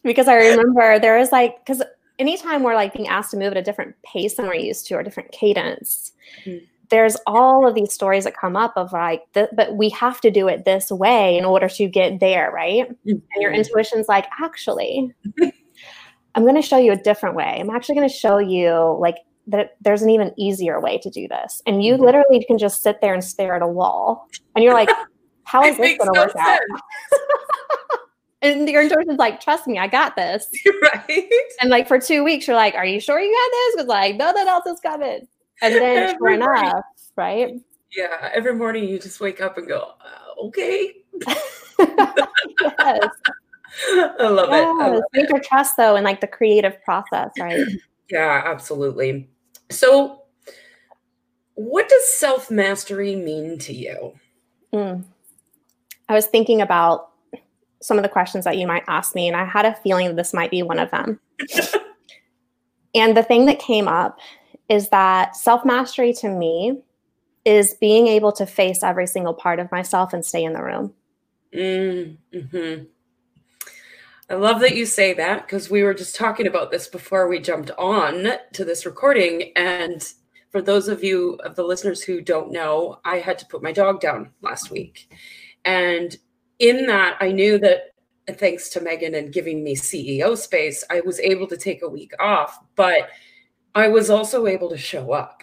because 0.02 0.28
I 0.28 0.34
remember 0.34 0.98
there 0.98 1.18
was 1.18 1.32
like, 1.32 1.64
because 1.64 1.82
anytime 2.18 2.62
we're 2.62 2.74
like 2.74 2.92
being 2.92 3.08
asked 3.08 3.30
to 3.32 3.36
move 3.36 3.52
at 3.52 3.56
a 3.56 3.62
different 3.62 3.94
pace 4.02 4.34
than 4.34 4.46
we're 4.46 4.54
used 4.54 4.86
to 4.86 4.94
or 4.94 5.02
different 5.02 5.32
cadence, 5.32 6.12
mm-hmm. 6.44 6.64
there's 6.90 7.16
all 7.26 7.66
of 7.66 7.74
these 7.74 7.92
stories 7.92 8.24
that 8.24 8.36
come 8.36 8.56
up 8.56 8.72
of 8.76 8.92
like, 8.92 9.22
the, 9.34 9.48
but 9.52 9.76
we 9.76 9.90
have 9.90 10.20
to 10.22 10.30
do 10.30 10.48
it 10.48 10.64
this 10.64 10.90
way 10.90 11.36
in 11.36 11.44
order 11.44 11.68
to 11.68 11.88
get 11.88 12.20
there, 12.20 12.50
right? 12.52 12.88
Mm-hmm. 12.88 13.10
And 13.10 13.22
your 13.36 13.52
mm-hmm. 13.52 13.60
intuition's 13.60 14.08
like, 14.08 14.26
actually, 14.40 15.14
I'm 16.34 16.42
going 16.42 16.56
to 16.56 16.62
show 16.62 16.78
you 16.78 16.92
a 16.92 16.96
different 16.96 17.36
way. 17.36 17.58
I'm 17.60 17.70
actually 17.70 17.96
going 17.96 18.08
to 18.08 18.14
show 18.14 18.38
you 18.38 18.96
like 18.98 19.16
that 19.46 19.76
there's 19.80 20.02
an 20.02 20.10
even 20.10 20.32
easier 20.36 20.80
way 20.80 20.98
to 20.98 21.10
do 21.10 21.28
this. 21.28 21.62
And 21.66 21.82
you 21.82 21.94
mm-hmm. 21.94 22.04
literally 22.04 22.44
can 22.44 22.58
just 22.58 22.82
sit 22.82 23.00
there 23.00 23.14
and 23.14 23.22
stare 23.22 23.54
at 23.54 23.62
a 23.62 23.66
wall. 23.66 24.28
And 24.54 24.64
you're 24.64 24.74
like, 24.74 24.90
how 25.44 25.64
is 25.64 25.76
this 25.76 25.98
going 25.98 26.12
to 26.12 26.14
no 26.14 26.22
work 26.22 26.32
sense. 26.32 26.46
out? 26.46 26.60
and 28.42 28.68
your 28.68 28.82
intuition's 28.82 29.18
like, 29.18 29.40
trust 29.40 29.66
me, 29.66 29.78
I 29.78 29.86
got 29.86 30.16
this. 30.16 30.46
Right. 30.82 31.28
And 31.60 31.70
like 31.70 31.86
for 31.86 32.00
two 32.00 32.24
weeks, 32.24 32.46
you're 32.46 32.56
like, 32.56 32.74
are 32.74 32.84
you 32.84 33.00
sure 33.00 33.20
you 33.20 33.32
got 33.32 33.50
this? 33.50 33.76
Because 33.76 33.88
like 33.88 34.16
nothing 34.16 34.48
else 34.48 34.66
is 34.66 34.80
coming. 34.80 35.28
And 35.60 35.74
then 35.74 36.16
sure 36.18 36.30
enough, 36.30 36.82
right? 37.16 37.54
Yeah. 37.96 38.30
Every 38.34 38.54
morning 38.54 38.88
you 38.88 38.98
just 38.98 39.20
wake 39.20 39.40
up 39.40 39.58
and 39.58 39.68
go, 39.68 39.92
uh, 40.00 40.46
okay. 40.46 40.92
yes. 41.28 41.74
I 41.78 41.84
love 44.28 44.48
yes. 44.50 45.00
it. 45.14 45.14
I 45.14 45.32
love 45.32 45.42
trust 45.42 45.76
though 45.76 45.96
in 45.96 46.04
like 46.04 46.20
the 46.20 46.26
creative 46.26 46.82
process, 46.84 47.30
right? 47.38 47.66
Yeah, 48.10 48.42
absolutely. 48.44 49.30
So, 49.72 50.22
what 51.54 51.88
does 51.88 52.06
self 52.06 52.50
mastery 52.50 53.16
mean 53.16 53.58
to 53.60 53.74
you? 53.74 54.14
Mm. 54.72 55.04
I 56.08 56.14
was 56.14 56.26
thinking 56.26 56.60
about 56.60 57.10
some 57.80 57.96
of 57.96 58.02
the 58.02 58.08
questions 58.08 58.44
that 58.44 58.58
you 58.58 58.66
might 58.66 58.84
ask 58.86 59.14
me, 59.14 59.28
and 59.28 59.36
I 59.36 59.44
had 59.44 59.64
a 59.64 59.74
feeling 59.74 60.08
that 60.08 60.16
this 60.16 60.32
might 60.32 60.50
be 60.50 60.62
one 60.62 60.78
of 60.78 60.90
them. 60.90 61.20
and 62.94 63.16
the 63.16 63.22
thing 63.22 63.46
that 63.46 63.58
came 63.58 63.88
up 63.88 64.18
is 64.68 64.88
that 64.90 65.36
self 65.36 65.64
mastery 65.64 66.12
to 66.14 66.28
me 66.28 66.82
is 67.44 67.74
being 67.74 68.06
able 68.06 68.32
to 68.32 68.46
face 68.46 68.82
every 68.82 69.06
single 69.06 69.34
part 69.34 69.58
of 69.58 69.70
myself 69.72 70.12
and 70.12 70.24
stay 70.24 70.44
in 70.44 70.52
the 70.52 70.62
room. 70.62 70.94
Mm, 71.52 72.16
hmm 72.50 72.84
I 74.30 74.34
love 74.34 74.60
that 74.60 74.76
you 74.76 74.86
say 74.86 75.14
that 75.14 75.46
because 75.46 75.70
we 75.70 75.82
were 75.82 75.94
just 75.94 76.16
talking 76.16 76.46
about 76.46 76.70
this 76.70 76.88
before 76.88 77.28
we 77.28 77.38
jumped 77.38 77.70
on 77.72 78.32
to 78.52 78.64
this 78.64 78.86
recording. 78.86 79.52
And 79.56 80.02
for 80.50 80.62
those 80.62 80.88
of 80.88 81.02
you 81.02 81.34
of 81.44 81.56
the 81.56 81.64
listeners 81.64 82.02
who 82.02 82.20
don't 82.20 82.52
know, 82.52 83.00
I 83.04 83.18
had 83.18 83.38
to 83.40 83.46
put 83.46 83.62
my 83.62 83.72
dog 83.72 84.00
down 84.00 84.30
last 84.40 84.70
week. 84.70 85.12
And 85.64 86.16
in 86.58 86.86
that, 86.86 87.16
I 87.20 87.32
knew 87.32 87.58
that 87.58 87.92
thanks 88.38 88.68
to 88.70 88.80
Megan 88.80 89.14
and 89.14 89.32
giving 89.32 89.64
me 89.64 89.74
CEO 89.74 90.36
space, 90.36 90.84
I 90.90 91.00
was 91.00 91.18
able 91.20 91.46
to 91.48 91.56
take 91.56 91.82
a 91.82 91.88
week 91.88 92.12
off, 92.20 92.58
but 92.76 93.08
I 93.74 93.88
was 93.88 94.10
also 94.10 94.46
able 94.46 94.70
to 94.70 94.78
show 94.78 95.12
up 95.12 95.42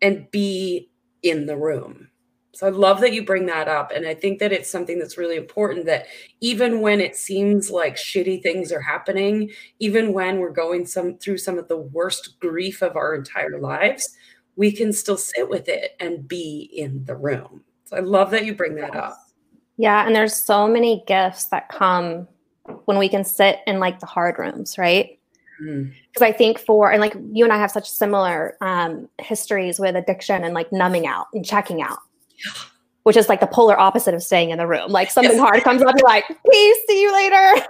and 0.00 0.30
be 0.30 0.90
in 1.22 1.46
the 1.46 1.56
room 1.56 2.09
so 2.52 2.66
I 2.66 2.70
love 2.70 3.00
that 3.00 3.12
you 3.12 3.24
bring 3.24 3.46
that 3.46 3.68
up. 3.68 3.92
And 3.92 4.06
I 4.06 4.14
think 4.14 4.40
that 4.40 4.52
it's 4.52 4.68
something 4.68 4.98
that's 4.98 5.16
really 5.16 5.36
important 5.36 5.86
that 5.86 6.06
even 6.40 6.80
when 6.80 7.00
it 7.00 7.16
seems 7.16 7.70
like 7.70 7.94
shitty 7.94 8.42
things 8.42 8.72
are 8.72 8.80
happening, 8.80 9.50
even 9.78 10.12
when 10.12 10.38
we're 10.38 10.50
going 10.50 10.84
some 10.84 11.16
through 11.18 11.38
some 11.38 11.58
of 11.58 11.68
the 11.68 11.76
worst 11.76 12.40
grief 12.40 12.82
of 12.82 12.96
our 12.96 13.14
entire 13.14 13.60
lives, 13.60 14.16
we 14.56 14.72
can 14.72 14.92
still 14.92 15.16
sit 15.16 15.48
with 15.48 15.68
it 15.68 15.92
and 16.00 16.26
be 16.26 16.70
in 16.72 17.04
the 17.04 17.14
room. 17.14 17.62
So 17.84 17.96
I 17.96 18.00
love 18.00 18.30
that 18.32 18.44
you 18.44 18.54
bring 18.54 18.74
that 18.76 18.96
up. 18.96 19.16
Yeah, 19.76 20.06
and 20.06 20.14
there's 20.14 20.34
so 20.34 20.68
many 20.68 21.04
gifts 21.06 21.46
that 21.46 21.68
come 21.68 22.28
when 22.84 22.98
we 22.98 23.08
can 23.08 23.24
sit 23.24 23.60
in 23.66 23.80
like 23.80 24.00
the 24.00 24.06
hard 24.06 24.38
rooms, 24.38 24.76
right? 24.76 25.18
Because 25.58 25.86
mm. 26.18 26.22
I 26.22 26.32
think 26.32 26.58
for 26.58 26.90
and 26.90 27.00
like 27.00 27.14
you 27.32 27.44
and 27.44 27.52
I 27.52 27.58
have 27.58 27.70
such 27.70 27.88
similar 27.88 28.56
um, 28.60 29.08
histories 29.18 29.78
with 29.78 29.96
addiction 29.96 30.44
and 30.44 30.52
like 30.52 30.72
numbing 30.72 31.06
out 31.06 31.28
and 31.32 31.44
checking 31.44 31.80
out. 31.80 31.98
Which 33.04 33.16
is 33.16 33.28
like 33.28 33.40
the 33.40 33.46
polar 33.46 33.78
opposite 33.78 34.14
of 34.14 34.22
staying 34.22 34.50
in 34.50 34.58
the 34.58 34.66
room. 34.66 34.90
Like 34.90 35.10
something 35.10 35.32
yes. 35.32 35.40
hard 35.40 35.62
comes 35.64 35.82
up, 35.82 35.94
you're 35.98 36.06
like, 36.06 36.26
peace, 36.28 36.76
see 36.86 37.00
you 37.00 37.12
later. 37.12 37.66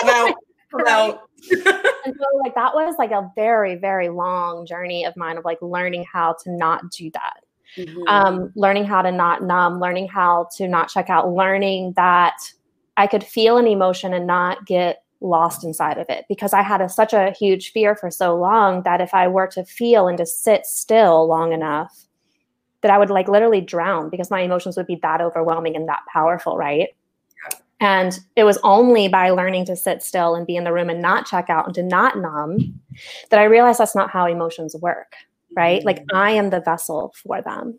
Come 0.00 0.08
out. 0.10 0.34
Come 0.70 0.86
out. 0.86 1.20
and 1.50 2.14
so 2.16 2.26
like 2.42 2.54
that 2.54 2.74
was 2.74 2.94
like 2.98 3.10
a 3.10 3.30
very, 3.34 3.76
very 3.76 4.08
long 4.08 4.66
journey 4.66 5.04
of 5.04 5.16
mine 5.16 5.38
of 5.38 5.44
like 5.44 5.58
learning 5.62 6.04
how 6.10 6.34
to 6.44 6.50
not 6.50 6.90
do 6.90 7.10
that. 7.12 7.44
Mm-hmm. 7.76 8.02
Um, 8.06 8.52
learning 8.54 8.84
how 8.84 9.02
to 9.02 9.10
not 9.10 9.42
numb, 9.42 9.80
learning 9.80 10.08
how 10.08 10.48
to 10.56 10.68
not 10.68 10.88
check 10.88 11.10
out, 11.10 11.32
learning 11.32 11.94
that 11.96 12.36
I 12.96 13.06
could 13.06 13.24
feel 13.24 13.56
an 13.56 13.66
emotion 13.66 14.14
and 14.14 14.26
not 14.26 14.64
get 14.66 15.02
lost 15.20 15.64
inside 15.64 15.98
of 15.98 16.06
it 16.08 16.26
because 16.28 16.52
I 16.52 16.62
had 16.62 16.80
a, 16.80 16.88
such 16.88 17.12
a 17.12 17.32
huge 17.32 17.72
fear 17.72 17.96
for 17.96 18.10
so 18.10 18.36
long 18.36 18.82
that 18.82 19.00
if 19.00 19.14
I 19.14 19.26
were 19.26 19.46
to 19.48 19.64
feel 19.64 20.06
and 20.06 20.18
to 20.18 20.26
sit 20.26 20.66
still 20.66 21.26
long 21.26 21.52
enough, 21.52 22.04
that 22.84 22.90
I 22.90 22.98
would 22.98 23.08
like 23.08 23.28
literally 23.28 23.62
drown 23.62 24.10
because 24.10 24.30
my 24.30 24.42
emotions 24.42 24.76
would 24.76 24.86
be 24.86 24.98
that 25.00 25.22
overwhelming 25.22 25.74
and 25.74 25.88
that 25.88 26.02
powerful, 26.12 26.58
right? 26.58 26.90
And 27.80 28.20
it 28.36 28.44
was 28.44 28.58
only 28.62 29.08
by 29.08 29.30
learning 29.30 29.64
to 29.66 29.76
sit 29.76 30.02
still 30.02 30.34
and 30.34 30.46
be 30.46 30.54
in 30.54 30.64
the 30.64 30.72
room 30.72 30.90
and 30.90 31.00
not 31.00 31.24
check 31.24 31.48
out 31.48 31.64
and 31.64 31.74
to 31.76 31.82
not 31.82 32.18
numb 32.18 32.78
that 33.30 33.40
I 33.40 33.44
realized 33.44 33.78
that's 33.80 33.96
not 33.96 34.10
how 34.10 34.26
emotions 34.26 34.76
work, 34.76 35.14
right? 35.56 35.78
Mm-hmm. 35.78 35.86
Like 35.86 36.04
I 36.12 36.32
am 36.32 36.50
the 36.50 36.60
vessel 36.60 37.14
for 37.22 37.40
them. 37.40 37.78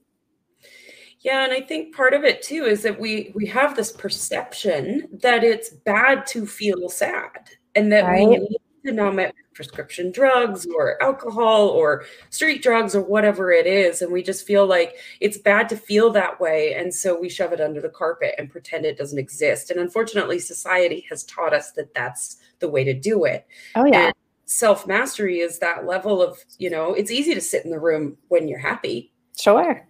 Yeah, 1.20 1.44
and 1.44 1.54
I 1.54 1.62
think 1.62 1.96
part 1.96 2.16
of 2.16 2.24
it 2.24 2.42
too 2.42 2.64
is 2.64 2.82
that 2.82 3.00
we 3.00 3.32
we 3.36 3.46
have 3.46 3.76
this 3.76 3.92
perception 3.92 5.08
that 5.22 5.44
it's 5.44 5.70
bad 5.70 6.26
to 6.28 6.48
feel 6.48 6.90
sad 6.90 7.52
and 7.76 7.92
that 7.92 8.06
right? 8.06 8.28
we 8.28 8.38
need 8.38 8.58
it 8.88 9.36
prescription 9.56 10.12
drugs 10.12 10.68
or 10.68 11.02
alcohol 11.02 11.70
or 11.70 12.04
street 12.30 12.62
drugs 12.62 12.94
or 12.94 13.02
whatever 13.02 13.52
it 13.52 13.66
is. 13.66 14.02
And 14.02 14.12
we 14.12 14.22
just 14.22 14.46
feel 14.46 14.68
like 14.68 14.96
it's 15.22 15.38
bad 15.38 15.70
to 15.70 15.78
feel 15.78 16.12
that 16.12 16.40
way. 16.40 16.76
And 16.76 16.94
so 16.94 17.20
we 17.20 17.30
shove 17.30 17.54
it 17.54 17.62
under 17.62 17.82
the 17.82 17.90
carpet 17.90 18.36
and 18.38 18.50
pretend 18.50 18.86
it 18.86 18.98
doesn't 18.98 19.18
exist. 19.18 19.72
And 19.72 19.80
unfortunately, 19.80 20.40
society 20.40 21.06
has 21.10 21.24
taught 21.24 21.54
us 21.54 21.72
that 21.72 21.94
that's 21.94 22.38
the 22.60 22.70
way 22.70 22.84
to 22.84 22.94
do 22.94 23.24
it. 23.26 23.48
Oh, 23.76 23.86
yeah. 23.86 24.12
Self 24.46 24.86
mastery 24.86 25.40
is 25.40 25.58
that 25.60 25.88
level 25.88 26.22
of, 26.22 26.38
you 26.60 26.70
know, 26.70 26.94
it's 26.94 27.10
easy 27.10 27.34
to 27.34 27.42
sit 27.42 27.66
in 27.66 27.72
the 27.72 27.80
room 27.80 28.18
when 28.28 28.48
you're 28.48 28.60
happy. 28.60 29.12
Sure. 29.40 29.88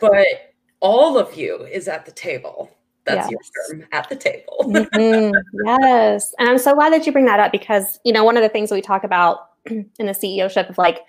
But 0.00 0.26
all 0.80 1.18
of 1.18 1.36
you 1.36 1.64
is 1.64 1.88
at 1.88 2.06
the 2.06 2.12
table 2.12 2.70
that's 3.14 3.30
yes. 3.30 3.50
your 3.70 3.80
term 3.80 3.88
at 3.92 4.08
the 4.08 4.16
table. 4.16 4.58
mm-hmm. 4.62 5.32
Yes. 5.66 6.34
And 6.38 6.48
I'm 6.48 6.58
so 6.58 6.74
glad 6.74 6.92
that 6.92 7.06
you 7.06 7.12
bring 7.12 7.26
that 7.26 7.40
up 7.40 7.52
because, 7.52 7.98
you 8.04 8.12
know, 8.12 8.24
one 8.24 8.36
of 8.36 8.42
the 8.42 8.48
things 8.48 8.70
we 8.70 8.80
talk 8.80 9.04
about 9.04 9.38
in 9.66 9.86
the 9.98 10.12
CEO 10.12 10.50
ship 10.50 10.68
of 10.70 10.78
like 10.78 11.00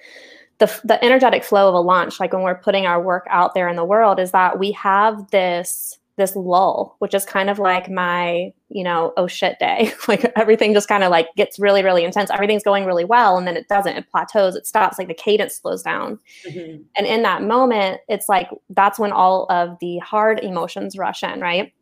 the, 0.59 0.79
the 0.83 1.03
energetic 1.03 1.43
flow 1.43 1.69
of 1.69 1.73
a 1.73 1.79
launch, 1.79 2.19
like 2.19 2.33
when 2.33 2.43
we're 2.43 2.55
putting 2.55 2.85
our 2.85 3.01
work 3.01 3.25
out 3.29 3.53
there 3.53 3.67
in 3.67 3.75
the 3.75 3.85
world, 3.85 4.19
is 4.19 4.31
that 4.31 4.59
we 4.59 4.71
have 4.73 5.29
this 5.31 5.99
this 6.17 6.35
lull, 6.35 6.95
which 6.99 7.13
is 7.13 7.25
kind 7.25 7.49
of 7.49 7.57
like 7.59 7.89
my, 7.89 8.53
you 8.69 8.83
know, 8.83 9.13
oh 9.17 9.27
shit 9.27 9.57
day. 9.59 9.91
like 10.07 10.31
everything 10.35 10.73
just 10.73 10.87
kind 10.87 11.03
of 11.03 11.09
like 11.11 11.27
gets 11.35 11.59
really, 11.59 11.83
really 11.83 12.03
intense. 12.03 12.29
Everything's 12.29 12.63
going 12.63 12.85
really 12.85 13.05
well. 13.05 13.37
And 13.37 13.47
then 13.47 13.57
it 13.57 13.67
doesn't, 13.67 13.97
it 13.97 14.09
plateaus, 14.09 14.55
it 14.55 14.67
stops, 14.67 14.97
like 14.97 15.07
the 15.07 15.13
cadence 15.13 15.55
slows 15.55 15.81
down. 15.81 16.19
Mm-hmm. 16.47 16.83
And 16.95 17.07
in 17.07 17.23
that 17.23 17.43
moment, 17.43 18.01
it's 18.07 18.29
like 18.29 18.49
that's 18.69 18.99
when 18.99 19.11
all 19.11 19.45
of 19.49 19.77
the 19.81 19.97
hard 19.99 20.39
emotions 20.39 20.97
rush 20.97 21.23
in, 21.23 21.39
right? 21.39 21.73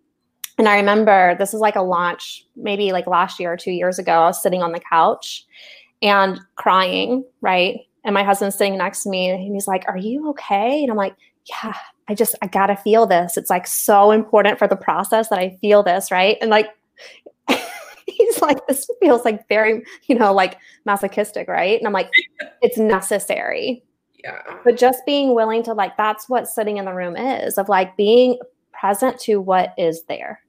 And 0.60 0.68
I 0.68 0.75
remember 0.75 1.36
this 1.39 1.54
is 1.54 1.62
like 1.62 1.78
a 1.78 1.82
launch, 1.82 2.46
maybe 2.58 2.92
like 2.92 3.08
last 3.08 3.39
year 3.39 3.54
or 3.54 3.58
two 3.58 3.72
years 3.72 3.98
ago. 3.98 4.12
I 4.12 4.25
was 4.25 4.44
sitting 4.44 4.62
on 4.62 4.74
the 4.74 4.82
couch 4.82 5.46
and 6.01 6.38
crying, 6.58 7.24
right? 7.39 7.80
And 8.04 8.13
my 8.13 8.24
husband's 8.24 8.58
sitting 8.58 8.78
next 8.78 9.04
to 9.04 9.10
me 9.10 9.30
and 9.30 9.42
he's 9.42 9.68
like, 9.68 9.86
Are 9.88 9.98
you 9.98 10.30
okay? 10.32 10.82
And 10.82 10.92
I'm 10.92 10.98
like, 10.98 11.16
Yeah, 11.50 11.74
I 12.10 12.13
just, 12.13 12.36
I 12.42 12.48
gotta 12.48 12.75
feel 12.75 13.08
this. 13.08 13.38
It's 13.38 13.50
like 13.50 13.68
so 13.68 14.12
important 14.12 14.60
for 14.60 14.68
the 14.68 14.75
process 14.75 15.30
that 15.30 15.39
I 15.39 15.58
feel 15.62 15.82
this, 15.82 16.12
right? 16.12 16.38
And 16.42 16.50
like, 16.50 16.68
he's 18.06 18.42
like, 18.42 18.58
This 18.68 18.86
feels 19.00 19.24
like 19.24 19.48
very, 19.48 19.82
you 20.08 20.16
know, 20.16 20.34
like 20.34 20.58
masochistic, 20.84 21.48
right? 21.48 21.80
And 21.80 21.88
I'm 21.88 21.94
like, 21.94 22.12
It's 22.62 22.78
necessary. 22.78 23.82
Yeah. 24.25 24.42
But 24.66 24.75
just 24.75 25.06
being 25.06 25.34
willing 25.34 25.63
to, 25.63 25.74
like, 25.74 25.96
that's 25.96 26.28
what 26.28 26.50
sitting 26.50 26.75
in 26.75 26.84
the 26.84 26.94
room 26.94 27.16
is 27.16 27.58
of 27.58 27.70
like 27.70 27.96
being 27.96 28.38
present 28.74 29.18
to 29.22 29.38
what 29.38 29.74
is 29.78 30.04
there. 30.10 30.42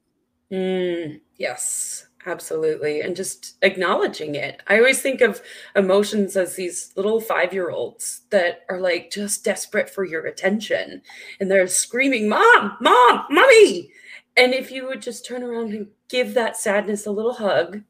Mm, 0.52 1.20
yes, 1.36 2.06
absolutely. 2.26 3.00
And 3.00 3.14
just 3.14 3.56
acknowledging 3.62 4.34
it. 4.34 4.62
I 4.66 4.78
always 4.78 5.00
think 5.00 5.20
of 5.20 5.40
emotions 5.76 6.36
as 6.36 6.56
these 6.56 6.92
little 6.96 7.20
five 7.20 7.52
year 7.52 7.70
olds 7.70 8.22
that 8.30 8.62
are 8.68 8.80
like 8.80 9.10
just 9.10 9.44
desperate 9.44 9.88
for 9.88 10.04
your 10.04 10.26
attention 10.26 11.02
and 11.38 11.50
they're 11.50 11.66
screaming, 11.68 12.28
Mom, 12.28 12.76
Mom, 12.80 13.24
Mommy. 13.30 13.90
And 14.36 14.54
if 14.54 14.70
you 14.70 14.86
would 14.86 15.02
just 15.02 15.26
turn 15.26 15.42
around 15.42 15.72
and 15.72 15.88
give 16.08 16.34
that 16.34 16.56
sadness 16.56 17.06
a 17.06 17.10
little 17.12 17.34
hug, 17.34 17.82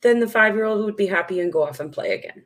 then 0.00 0.20
the 0.20 0.28
five 0.28 0.54
year 0.54 0.64
old 0.64 0.84
would 0.84 0.96
be 0.96 1.06
happy 1.06 1.40
and 1.40 1.52
go 1.52 1.62
off 1.62 1.80
and 1.80 1.92
play 1.92 2.12
again. 2.14 2.44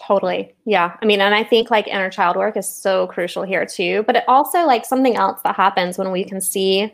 Totally. 0.00 0.54
Yeah. 0.64 0.96
I 1.02 1.04
mean, 1.04 1.20
and 1.20 1.34
I 1.34 1.44
think 1.44 1.70
like 1.70 1.86
inner 1.86 2.10
child 2.10 2.36
work 2.36 2.56
is 2.56 2.68
so 2.68 3.06
crucial 3.08 3.42
here 3.42 3.66
too. 3.66 4.04
But 4.06 4.16
it 4.16 4.24
also 4.26 4.64
like 4.66 4.84
something 4.84 5.16
else 5.16 5.40
that 5.42 5.56
happens 5.56 5.98
when 5.98 6.10
we 6.10 6.24
can 6.24 6.40
see 6.40 6.92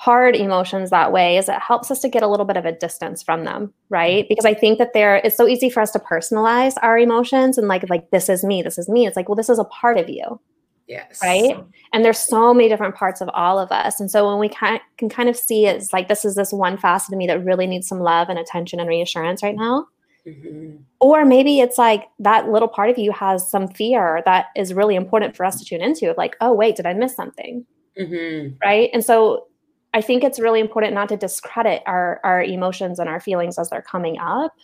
hard 0.00 0.34
emotions 0.34 0.88
that 0.88 1.12
way 1.12 1.36
is 1.36 1.46
it 1.46 1.60
helps 1.60 1.90
us 1.90 2.00
to 2.00 2.08
get 2.08 2.22
a 2.22 2.26
little 2.26 2.46
bit 2.46 2.56
of 2.56 2.64
a 2.64 2.72
distance 2.72 3.22
from 3.22 3.44
them 3.44 3.70
right? 3.90 4.26
Because 4.30 4.46
i 4.46 4.54
think 4.54 4.78
that 4.78 4.94
there 4.94 5.16
it's 5.16 5.36
so 5.36 5.46
easy 5.46 5.68
for 5.68 5.80
us 5.80 5.90
to 5.90 5.98
personalize 5.98 6.74
our 6.80 6.98
emotions 6.98 7.58
and 7.58 7.68
like 7.68 7.88
like 7.90 8.10
this 8.10 8.30
is 8.30 8.42
me 8.42 8.62
this 8.62 8.78
is 8.78 8.88
me. 8.88 9.06
It's 9.06 9.14
like 9.14 9.28
well 9.28 9.36
this 9.36 9.50
is 9.50 9.58
a 9.58 9.64
part 9.64 9.98
of 9.98 10.08
you. 10.08 10.40
Yes. 10.88 11.20
Right? 11.22 11.56
And 11.92 12.04
there's 12.04 12.18
so 12.18 12.54
many 12.54 12.68
different 12.68 12.96
parts 12.96 13.20
of 13.20 13.28
all 13.32 13.60
of 13.60 13.70
us. 13.70 14.00
And 14.00 14.10
so 14.10 14.28
when 14.28 14.40
we 14.40 14.48
can, 14.48 14.80
can 14.98 15.08
kind 15.08 15.28
of 15.28 15.36
see 15.36 15.66
it's 15.66 15.92
like 15.92 16.08
this 16.08 16.24
is 16.24 16.34
this 16.34 16.52
one 16.52 16.76
facet 16.76 17.12
of 17.12 17.18
me 17.18 17.28
that 17.28 17.44
really 17.44 17.68
needs 17.68 17.86
some 17.86 18.00
love 18.00 18.28
and 18.28 18.38
attention 18.38 18.80
and 18.80 18.88
reassurance 18.88 19.42
right 19.42 19.54
now. 19.54 19.86
Mm-hmm. 20.26 20.76
or 21.00 21.24
maybe 21.24 21.60
it's 21.60 21.78
like 21.78 22.08
that 22.18 22.50
little 22.50 22.68
part 22.68 22.90
of 22.90 22.98
you 22.98 23.10
has 23.10 23.50
some 23.50 23.66
fear 23.68 24.20
that 24.26 24.48
is 24.54 24.74
really 24.74 24.94
important 24.94 25.34
for 25.34 25.46
us 25.46 25.58
to 25.58 25.64
tune 25.64 25.80
into 25.80 26.10
of 26.10 26.18
like 26.18 26.36
oh 26.42 26.52
wait 26.52 26.76
did 26.76 26.84
i 26.84 26.92
miss 26.92 27.16
something? 27.16 27.64
Mm-hmm. 27.98 28.56
right? 28.62 28.90
And 28.92 29.02
so 29.02 29.46
I 29.92 30.00
think 30.00 30.22
it's 30.22 30.38
really 30.38 30.60
important 30.60 30.94
not 30.94 31.08
to 31.08 31.16
discredit 31.16 31.82
our 31.86 32.20
our 32.24 32.42
emotions 32.42 32.98
and 32.98 33.08
our 33.08 33.20
feelings 33.20 33.58
as 33.58 33.70
they're 33.70 33.82
coming 33.82 34.18
up. 34.18 34.54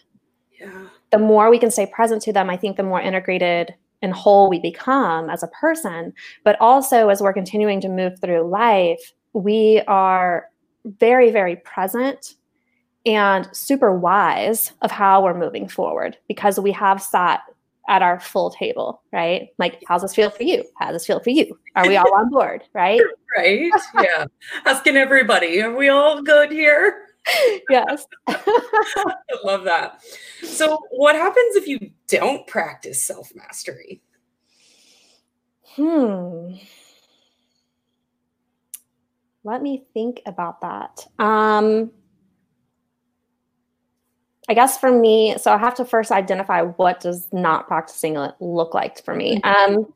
Yeah. 0.61 0.89
The 1.11 1.19
more 1.19 1.51
we 1.51 1.59
can 1.59 1.71
stay 1.71 1.87
present 1.87 2.23
to 2.23 2.33
them, 2.33 2.51
I 2.51 2.57
think 2.57 2.77
the 2.77 2.83
more 2.83 3.01
integrated 3.01 3.75
and 4.03 4.13
whole 4.13 4.49
we 4.49 4.61
become 4.61 5.31
as 5.31 5.43
a 5.43 5.49
person. 5.49 6.13
But 6.45 6.57
also 6.61 7.09
as 7.09 7.21
we're 7.21 7.33
continuing 7.33 7.81
to 7.83 7.89
move 7.89 8.21
through 8.21 8.49
life, 8.49 9.13
we 9.33 9.83
are 9.87 10.49
very, 10.85 11.31
very 11.31 11.57
present 11.57 12.35
and 13.05 13.49
super 13.53 13.97
wise 13.97 14.73
of 14.83 14.91
how 14.91 15.23
we're 15.23 15.39
moving 15.39 15.69
forward 15.69 16.17
because 16.29 16.59
we 16.59 16.73
have 16.73 17.01
sat 17.03 17.43
at 17.89 18.03
our 18.03 18.21
full 18.21 18.51
table, 18.51 19.03
right? 19.13 19.49
Like, 19.59 19.83
how's 19.87 20.03
this 20.03 20.15
feel 20.15 20.31
for 20.31 20.43
you? 20.43 20.65
How 20.79 20.87
does 20.87 21.03
this 21.03 21.07
feel 21.07 21.21
for 21.21 21.31
you? 21.31 21.59
Are 21.75 21.87
we 21.87 21.97
all 21.97 22.15
on 22.15 22.31
board, 22.31 22.63
right? 22.73 23.01
Right. 23.37 23.71
Yeah. 23.95 24.27
Asking 24.65 24.97
everybody, 24.97 25.61
are 25.63 25.75
we 25.75 25.89
all 25.89 26.23
good 26.23 26.51
here? 26.51 27.03
Yes. 27.69 28.07
I 28.29 29.19
love 29.43 29.65
that. 29.65 30.01
So, 30.45 30.79
what 30.93 31.17
happens 31.17 31.57
if 31.57 31.67
you 31.67 31.91
don't 32.07 32.47
practice 32.47 33.05
self 33.05 33.33
mastery? 33.35 34.01
Hmm. 35.75 36.55
Let 39.43 39.63
me 39.63 39.85
think 39.93 40.23
about 40.25 40.61
that. 40.61 41.07
Um, 41.19 41.91
I 44.49 44.55
guess 44.55 44.79
for 44.79 44.93
me, 44.93 45.37
so 45.39 45.53
I 45.53 45.59
have 45.59 45.75
to 45.75 45.85
first 45.85 46.13
identify 46.13 46.63
what 46.63 47.01
does 47.01 47.29
not 47.33 47.67
practicing 47.67 48.17
look 48.39 48.75
like 48.75 49.05
for 49.05 49.15
me. 49.15 49.41
Mm-hmm. 49.41 49.75
Um, 49.77 49.93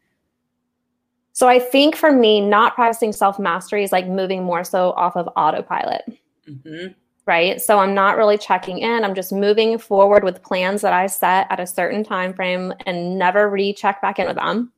so 1.33 1.49
I 1.49 1.59
think 1.59 1.97
for 1.97 2.13
me, 2.13 2.41
not 2.41 2.75
practicing 2.75 3.13
self 3.13 3.39
mastery 3.39 3.85
is 3.85 3.93
like 3.93 4.09
moving 4.09 4.43
more 4.43 4.65
so 4.65 4.91
off 4.93 5.17
of 5.17 5.29
autopilot. 5.37 6.03
Mm-hmm. 6.49 6.93
Right. 7.27 7.61
So 7.61 7.79
I'm 7.79 7.95
not 7.95 8.17
really 8.17 8.37
checking 8.37 8.79
in. 8.79 9.05
I'm 9.05 9.15
just 9.15 9.33
moving 9.33 9.79
forward 9.79 10.25
with 10.25 10.43
plans 10.43 10.83
that 10.83 10.93
I 10.93 11.07
set 11.07 11.47
at 11.49 11.61
a 11.61 11.67
certain 11.67 12.03
time 12.03 12.35
frame 12.35 12.75
and 12.87 13.19
never 13.19 13.49
recheck 13.49 14.03
back 14.03 14.19
in 14.19 14.27
with 14.27 14.37
them. 14.37 14.73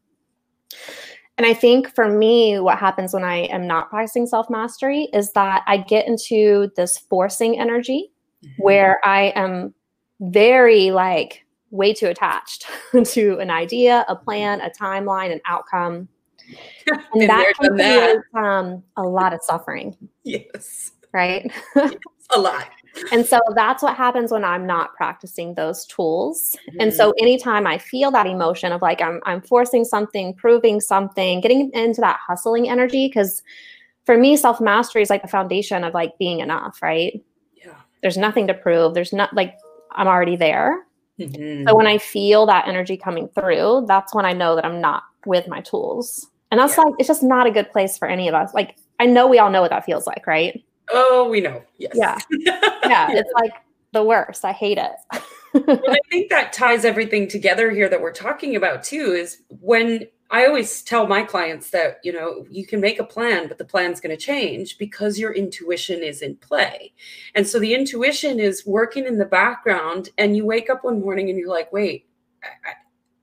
And 1.39 1.47
I 1.47 1.55
think 1.55 1.93
for 1.95 2.09
me, 2.09 2.61
what 2.61 2.79
happens 2.79 3.15
when 3.15 3.25
I 3.25 3.45
am 3.47 3.67
not 3.67 3.89
practicing 3.89 4.27
self 4.27 4.51
mastery 4.51 5.09
is 5.15 5.33
that 5.33 5.63
I 5.67 5.79
get 5.79 6.07
into 6.07 6.71
this 6.77 6.99
forcing 6.99 7.59
energy. 7.59 8.12
Where 8.59 9.01
I 9.05 9.33
am 9.35 9.75
very 10.21 10.91
like 10.91 11.45
way 11.71 11.93
too 11.93 12.07
attached 12.07 12.67
to 13.05 13.39
an 13.39 13.51
idea, 13.51 14.05
a 14.09 14.17
plan, 14.17 14.61
a 14.61 14.71
timeline, 14.71 15.33
an 15.33 15.41
outcome. 15.47 16.09
And 17.15 17.31
that 17.31 17.53
can 17.59 17.77
create 17.77 18.19
um, 18.35 18.83
a 18.97 19.03
lot 19.03 19.33
of 19.33 19.41
suffering. 19.43 19.97
Yes. 20.25 20.91
Right? 21.15 21.51
a 22.31 22.41
lot. 22.41 22.69
And 23.11 23.25
so 23.25 23.41
that's 23.55 23.83
what 23.83 23.97
happens 23.97 24.31
when 24.31 24.45
I'm 24.45 24.67
not 24.67 24.95
practicing 24.95 25.55
those 25.55 25.87
tools. 25.87 26.55
Mm-hmm. 26.69 26.81
And 26.81 26.93
so 26.93 27.15
anytime 27.19 27.67
I 27.67 27.79
feel 27.79 28.11
that 28.11 28.27
emotion 28.27 28.71
of 28.71 28.83
like 28.83 29.01
I'm 29.01 29.19
I'm 29.25 29.41
forcing 29.41 29.83
something, 29.87 30.35
proving 30.35 30.79
something, 30.79 31.41
getting 31.41 31.71
into 31.73 32.03
that 32.03 32.21
hustling 32.27 32.69
energy 32.69 33.09
cuz 33.09 33.43
for 34.05 34.19
me 34.19 34.37
self-mastery 34.37 35.01
is 35.01 35.09
like 35.09 35.23
the 35.23 35.29
foundation 35.29 35.85
of 35.85 35.95
like 35.95 36.19
being 36.19 36.41
enough, 36.41 36.83
right? 36.83 37.25
There's 38.03 38.17
nothing 38.17 38.47
to 38.49 38.55
prove. 38.55 38.95
There's 38.95 39.13
not 39.13 39.33
like 39.35 39.57
I'm 39.93 40.09
already 40.09 40.37
there. 40.37 40.85
Mm-hmm. 41.19 41.69
So 41.69 41.75
when 41.75 41.87
I 41.87 41.99
feel 41.99 42.47
that 42.47 42.69
energy 42.69 42.97
coming 42.97 43.29
through, 43.29 43.85
that's 43.87 44.15
when 44.15 44.25
I 44.25 44.33
know 44.33 44.57
that 44.57 44.65
I'm 44.65 44.81
not 44.81 45.05
with 45.27 45.47
my 45.49 45.61
tools. 45.61 46.27
And 46.51 46.61
that's 46.61 46.77
yeah. 46.77 46.85
like 46.85 46.95
it's 46.99 47.09
just 47.09 47.23
not 47.23 47.47
a 47.47 47.51
good 47.51 47.71
place 47.71 47.97
for 47.97 48.09
any 48.09 48.29
of 48.29 48.35
us. 48.35 48.53
Like 48.55 48.77
I 49.01 49.07
know 49.07 49.27
we 49.27 49.39
all 49.39 49.51
know 49.51 49.61
what 49.61 49.71
that 49.71 49.85
feels 49.85 50.07
like, 50.07 50.27
right? 50.27 50.63
Oh, 50.91 51.29
we 51.29 51.41
know. 51.41 51.63
Yes. 51.79 51.93
Yeah. 51.95 52.19
yeah. 52.85 53.09
It's 53.11 53.31
like 53.35 53.53
the 53.93 54.03
worst. 54.03 54.45
I 54.45 54.53
hate 54.53 54.79
it. 54.79 54.93
well, 55.55 55.81
I 55.89 55.99
think 56.11 56.31
that 56.31 56.53
ties 56.53 56.85
everything 56.85 57.29
together 57.29 57.71
here 57.71 57.89
that 57.89 58.01
we're 58.01 58.13
talking 58.13 58.57
about 58.57 58.83
too 58.83 59.13
is 59.13 59.43
when 59.49 60.07
I 60.33 60.47
always 60.47 60.83
tell 60.83 61.07
my 61.07 61.23
clients 61.23 61.69
that, 61.71 61.99
you 62.03 62.11
know, 62.11 62.47
you 62.51 62.67
can 62.67 62.81
make 62.81 62.99
a 62.99 63.05
plan, 63.05 63.49
but 63.49 63.59
the 63.59 63.67
plan's 63.67 64.01
going 64.01 64.17
to 64.17 64.23
change 64.23 64.79
because 64.79 65.19
your 65.19 65.35
intuition 65.35 66.03
is 66.03 66.23
in 66.23 66.37
play. 66.37 66.95
And 67.35 67.47
so 67.47 67.59
the 67.59 67.75
intuition 67.75 68.41
is 68.41 68.67
working 68.67 69.05
in 69.05 69.19
the 69.19 69.27
background 69.27 70.09
and 70.17 70.35
you 70.35 70.47
wake 70.47 70.71
up 70.71 70.85
one 70.85 71.03
morning 71.03 71.29
and 71.29 71.39
you're 71.39 71.51
like, 71.51 71.71
wait, 71.71 72.07
I, 72.43 72.47
I, 72.47 72.73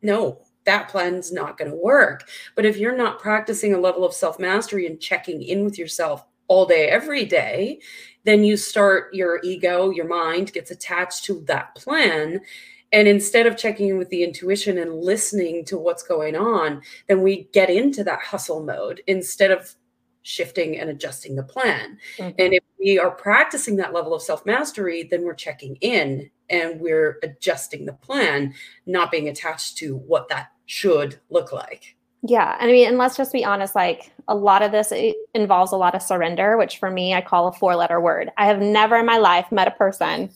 no, 0.04 0.44
that 0.66 0.90
plan's 0.90 1.32
not 1.32 1.58
going 1.58 1.72
to 1.72 1.78
work. 1.78 2.30
But 2.56 2.66
if 2.66 2.78
you're 2.78 2.96
not 2.96 3.20
practicing 3.20 3.74
a 3.74 3.80
level 3.80 4.06
of 4.06 4.14
self 4.14 4.38
mastery 4.38 4.86
and 4.86 5.02
checking 5.02 5.42
in 5.42 5.66
with 5.66 5.80
yourself 5.80 6.24
all 6.48 6.68
day, 6.68 6.90
every 6.90 7.26
day, 7.26 7.80
then 8.24 8.44
you 8.44 8.56
start 8.56 9.12
your 9.16 9.40
ego, 9.44 9.90
your 9.90 10.08
mind 10.08 10.54
gets 10.54 10.70
attached 10.70 11.26
to 11.26 11.42
that 11.48 11.74
plan. 11.74 12.42
And 12.92 13.08
instead 13.08 13.46
of 13.46 13.58
checking 13.58 13.90
in 13.90 13.98
with 13.98 14.10
the 14.10 14.24
intuition 14.24 14.78
and 14.78 15.02
listening 15.02 15.64
to 15.66 15.78
what's 15.78 16.04
going 16.04 16.36
on, 16.36 16.82
then 17.08 17.22
we 17.22 17.50
get 17.54 17.70
into 17.70 18.04
that 18.04 18.20
hustle 18.20 18.64
mode 18.64 19.02
instead 19.06 19.52
of 19.52 19.76
shifting 20.24 20.78
and 20.78 20.90
adjusting 20.90 21.36
the 21.36 21.44
plan. 21.44 21.98
Mm-hmm. 22.18 22.36
And 22.40 22.54
if 22.54 22.64
we 22.80 23.00
are 23.00 23.12
practicing 23.12 23.76
that 23.78 23.94
level 23.94 24.14
of 24.14 24.22
self 24.22 24.46
mastery, 24.46 25.04
then 25.04 25.24
we're 25.24 25.36
checking 25.36 25.76
in 25.78 26.30
and 26.50 26.82
we're 26.82 27.20
adjusting 27.24 27.86
the 27.86 27.94
plan, 27.94 28.54
not 28.86 29.12
being 29.12 29.28
attached 29.28 29.78
to 29.78 29.96
what 29.96 30.30
that 30.30 30.52
should 30.66 31.20
look 31.30 31.52
like. 31.52 31.96
Yeah. 32.22 32.58
And 32.60 32.70
I 32.70 32.74
mean, 32.74 32.88
and 32.88 32.98
let's 32.98 33.16
just 33.16 33.32
be 33.32 33.46
honest, 33.46 33.76
like 33.76 34.12
a 34.28 34.36
lot 34.36 34.62
of 34.62 34.72
this 34.72 34.92
involves 35.34 35.72
a 35.72 35.78
lot 35.78 35.96
of 35.96 36.02
surrender, 36.02 36.58
which 36.58 36.78
for 36.78 36.92
me, 36.92 37.14
I 37.14 37.22
call 37.22 37.48
a 37.48 37.54
four 37.54 37.76
letter 37.76 38.02
word. 38.02 38.30
I 38.38 38.46
have 38.46 38.60
never 38.60 38.98
in 38.98 39.06
my 39.06 39.18
life 39.18 39.52
met 39.52 39.68
a 39.68 39.72
person 39.72 40.30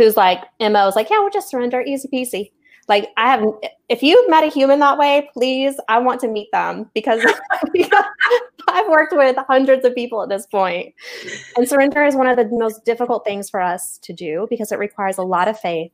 who's 0.00 0.16
like, 0.16 0.42
MO 0.60 0.88
is 0.88 0.96
like, 0.96 1.10
yeah, 1.10 1.18
we'll 1.18 1.30
just 1.30 1.50
surrender, 1.50 1.82
easy 1.82 2.08
peasy. 2.08 2.52
Like, 2.88 3.10
I 3.18 3.30
have, 3.30 3.44
if 3.90 4.02
you've 4.02 4.28
met 4.30 4.42
a 4.42 4.48
human 4.48 4.80
that 4.80 4.96
way, 4.96 5.28
please, 5.34 5.78
I 5.88 5.98
want 5.98 6.20
to 6.22 6.28
meet 6.28 6.50
them 6.52 6.90
because 6.94 7.20
I've 8.68 8.88
worked 8.88 9.14
with 9.14 9.36
hundreds 9.46 9.84
of 9.84 9.94
people 9.94 10.22
at 10.22 10.30
this. 10.30 10.46
And 11.56 11.68
surrender 11.68 12.02
is 12.04 12.16
one 12.16 12.26
of 12.26 12.36
the 12.36 12.48
most 12.50 12.84
difficult 12.84 13.24
things 13.24 13.50
for 13.50 13.60
us 13.60 13.98
to 13.98 14.12
do 14.14 14.46
because 14.48 14.72
it 14.72 14.78
requires 14.78 15.18
a 15.18 15.22
lot 15.22 15.48
of 15.48 15.60
faith 15.60 15.92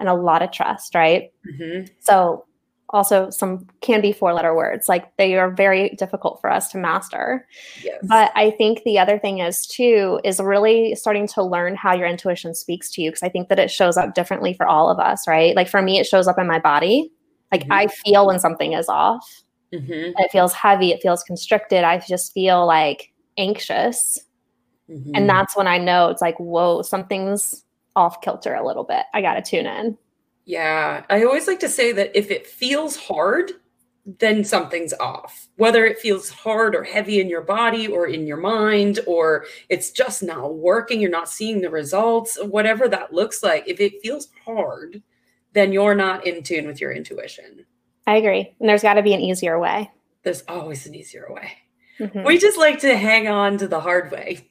and 0.00 0.08
a 0.08 0.14
lot 0.14 0.42
of 0.42 0.50
trust, 0.50 0.94
right? 0.94 1.30
Mm-hmm. 1.46 1.92
So, 2.00 2.46
also 2.92 3.30
some 3.30 3.66
can 3.80 4.00
be 4.00 4.12
four 4.12 4.34
letter 4.34 4.54
words. 4.54 4.88
Like 4.88 5.16
they 5.16 5.36
are 5.36 5.50
very 5.50 5.90
difficult 5.90 6.40
for 6.40 6.50
us 6.50 6.70
to 6.72 6.78
master. 6.78 7.46
Yes. 7.82 7.98
but 8.02 8.30
i 8.34 8.50
think 8.50 8.82
the 8.84 8.98
other 8.98 9.18
thing 9.18 9.38
is 9.38 9.66
too 9.66 10.20
is 10.24 10.40
really 10.40 10.94
starting 10.94 11.26
to 11.28 11.42
learn 11.42 11.74
how 11.74 11.94
your 11.94 12.06
intuition 12.06 12.54
speaks 12.54 12.90
to 12.92 13.02
you 13.02 13.10
because 13.10 13.22
i 13.22 13.28
think 13.28 13.48
that 13.48 13.58
it 13.58 13.70
shows 13.70 13.96
up 13.96 14.14
differently 14.14 14.52
for 14.52 14.66
all 14.66 14.90
of 14.90 14.98
us 14.98 15.26
right? 15.26 15.56
Like 15.56 15.68
for 15.68 15.82
me 15.82 15.98
it 15.98 16.06
shows 16.06 16.28
up 16.28 16.38
in 16.38 16.46
my 16.46 16.58
body. 16.58 17.10
Like 17.50 17.62
mm-hmm. 17.62 17.72
i 17.72 17.86
feel 17.86 18.26
when 18.26 18.38
something 18.38 18.72
is 18.72 18.88
off. 18.88 19.42
Mm-hmm. 19.72 20.12
it 20.18 20.30
feels 20.30 20.52
heavy. 20.52 20.90
It 20.90 21.00
feels 21.00 21.22
constricted. 21.22 21.82
I 21.82 21.98
just 21.98 22.34
feel 22.34 22.66
like 22.66 23.12
anxious. 23.38 24.18
Mm-hmm. 24.90 25.12
and 25.14 25.28
that's 25.28 25.56
when 25.56 25.68
i 25.68 25.78
know 25.78 26.08
it's 26.08 26.20
like 26.20 26.38
whoa 26.38 26.82
something's 26.82 27.64
off 27.94 28.20
kilter 28.20 28.54
a 28.54 28.66
little 28.66 28.84
bit. 28.84 29.04
I 29.14 29.22
gotta 29.22 29.40
tune 29.40 29.66
in 29.66 29.96
yeah, 30.44 31.04
I 31.08 31.24
always 31.24 31.46
like 31.46 31.60
to 31.60 31.68
say 31.68 31.92
that 31.92 32.16
if 32.16 32.30
it 32.30 32.46
feels 32.46 32.96
hard, 32.96 33.52
then 34.04 34.42
something's 34.42 34.92
off. 34.94 35.48
Whether 35.56 35.84
it 35.84 35.98
feels 35.98 36.28
hard 36.28 36.74
or 36.74 36.82
heavy 36.82 37.20
in 37.20 37.28
your 37.28 37.42
body 37.42 37.86
or 37.86 38.06
in 38.06 38.26
your 38.26 38.36
mind, 38.36 39.00
or 39.06 39.46
it's 39.68 39.90
just 39.90 40.22
not 40.22 40.56
working, 40.56 41.00
you're 41.00 41.10
not 41.10 41.28
seeing 41.28 41.60
the 41.60 41.70
results, 41.70 42.36
whatever 42.42 42.88
that 42.88 43.12
looks 43.12 43.42
like, 43.42 43.64
if 43.68 43.80
it 43.80 44.02
feels 44.02 44.28
hard, 44.44 45.02
then 45.52 45.72
you're 45.72 45.94
not 45.94 46.26
in 46.26 46.42
tune 46.42 46.66
with 46.66 46.80
your 46.80 46.92
intuition. 46.92 47.64
I 48.06 48.16
agree. 48.16 48.52
And 48.58 48.68
there's 48.68 48.82
got 48.82 48.94
to 48.94 49.02
be 49.02 49.14
an 49.14 49.20
easier 49.20 49.58
way. 49.58 49.90
There's 50.24 50.42
always 50.48 50.86
an 50.86 50.94
easier 50.94 51.28
way. 51.30 51.52
Mm-hmm. 52.00 52.24
We 52.24 52.38
just 52.38 52.58
like 52.58 52.80
to 52.80 52.96
hang 52.96 53.28
on 53.28 53.58
to 53.58 53.68
the 53.68 53.80
hard 53.80 54.10
way. 54.10 54.48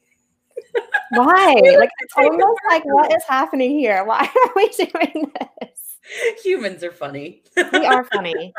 Why? 1.11 1.53
like 1.77 1.89
it's 1.99 2.13
almost 2.15 2.61
like 2.69 2.85
what 2.85 3.13
is 3.13 3.23
happening 3.27 3.77
here? 3.77 4.05
Why 4.05 4.21
are 4.21 4.51
we 4.55 4.69
doing 4.77 5.33
this? 5.39 5.70
Humans 6.43 6.83
are 6.83 6.91
funny. 6.91 7.43
we 7.55 7.85
are 7.85 8.03
funny. 8.05 8.53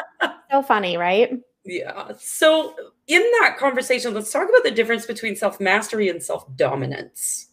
So 0.51 0.63
funny, 0.63 0.97
right? 0.97 1.33
Yeah. 1.65 2.13
So 2.19 2.75
in 3.07 3.23
that 3.41 3.57
conversation, 3.59 4.15
let's 4.15 4.33
talk 4.33 4.49
about 4.49 4.65
the 4.65 4.71
difference 4.71 5.07
between 5.07 5.37
self-mastery 5.37 6.09
and 6.09 6.23
self-dominance. 6.23 7.49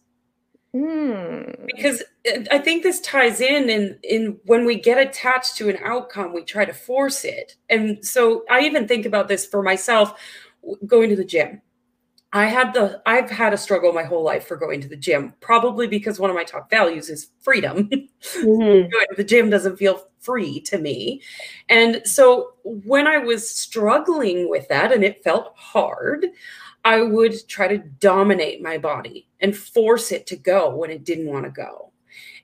Mm. 0.74 1.66
Because 1.66 2.02
I 2.50 2.58
think 2.58 2.82
this 2.82 3.00
ties 3.00 3.40
in 3.40 3.68
in 3.68 3.98
in 4.04 4.38
when 4.44 4.64
we 4.64 4.78
get 4.78 4.98
attached 4.98 5.56
to 5.56 5.68
an 5.68 5.78
outcome, 5.82 6.32
we 6.32 6.44
try 6.44 6.64
to 6.64 6.72
force 6.72 7.24
it. 7.24 7.56
And 7.68 8.04
so 8.04 8.44
I 8.48 8.60
even 8.60 8.86
think 8.86 9.04
about 9.04 9.26
this 9.26 9.44
for 9.44 9.62
myself 9.62 10.20
going 10.86 11.10
to 11.10 11.16
the 11.16 11.24
gym 11.24 11.60
I 12.32 12.46
had 12.46 12.72
the 12.72 13.02
I've 13.06 13.30
had 13.30 13.52
a 13.52 13.58
struggle 13.58 13.92
my 13.92 14.04
whole 14.04 14.22
life 14.22 14.46
for 14.46 14.56
going 14.56 14.80
to 14.82 14.88
the 14.88 14.96
gym, 14.96 15.34
probably 15.40 15.88
because 15.88 16.20
one 16.20 16.30
of 16.30 16.36
my 16.36 16.44
top 16.44 16.70
values 16.70 17.10
is 17.10 17.30
freedom. 17.40 17.90
Mm-hmm. 18.20 18.90
going 18.90 19.06
to 19.08 19.14
the 19.16 19.24
gym 19.24 19.48
doesn't 19.48 19.78
feel 19.78 20.06
free 20.18 20.60
to 20.60 20.76
me. 20.76 21.22
And 21.70 22.02
so 22.04 22.52
when 22.64 23.06
I 23.06 23.16
was 23.16 23.48
struggling 23.48 24.50
with 24.50 24.68
that 24.68 24.92
and 24.92 25.02
it 25.02 25.24
felt 25.24 25.54
hard, 25.56 26.26
I 26.84 27.00
would 27.00 27.48
try 27.48 27.66
to 27.68 27.78
dominate 27.78 28.60
my 28.62 28.76
body 28.76 29.26
and 29.40 29.56
force 29.56 30.12
it 30.12 30.26
to 30.26 30.36
go 30.36 30.74
when 30.76 30.90
it 30.90 31.04
didn't 31.04 31.28
want 31.28 31.46
to 31.46 31.50
go. 31.50 31.92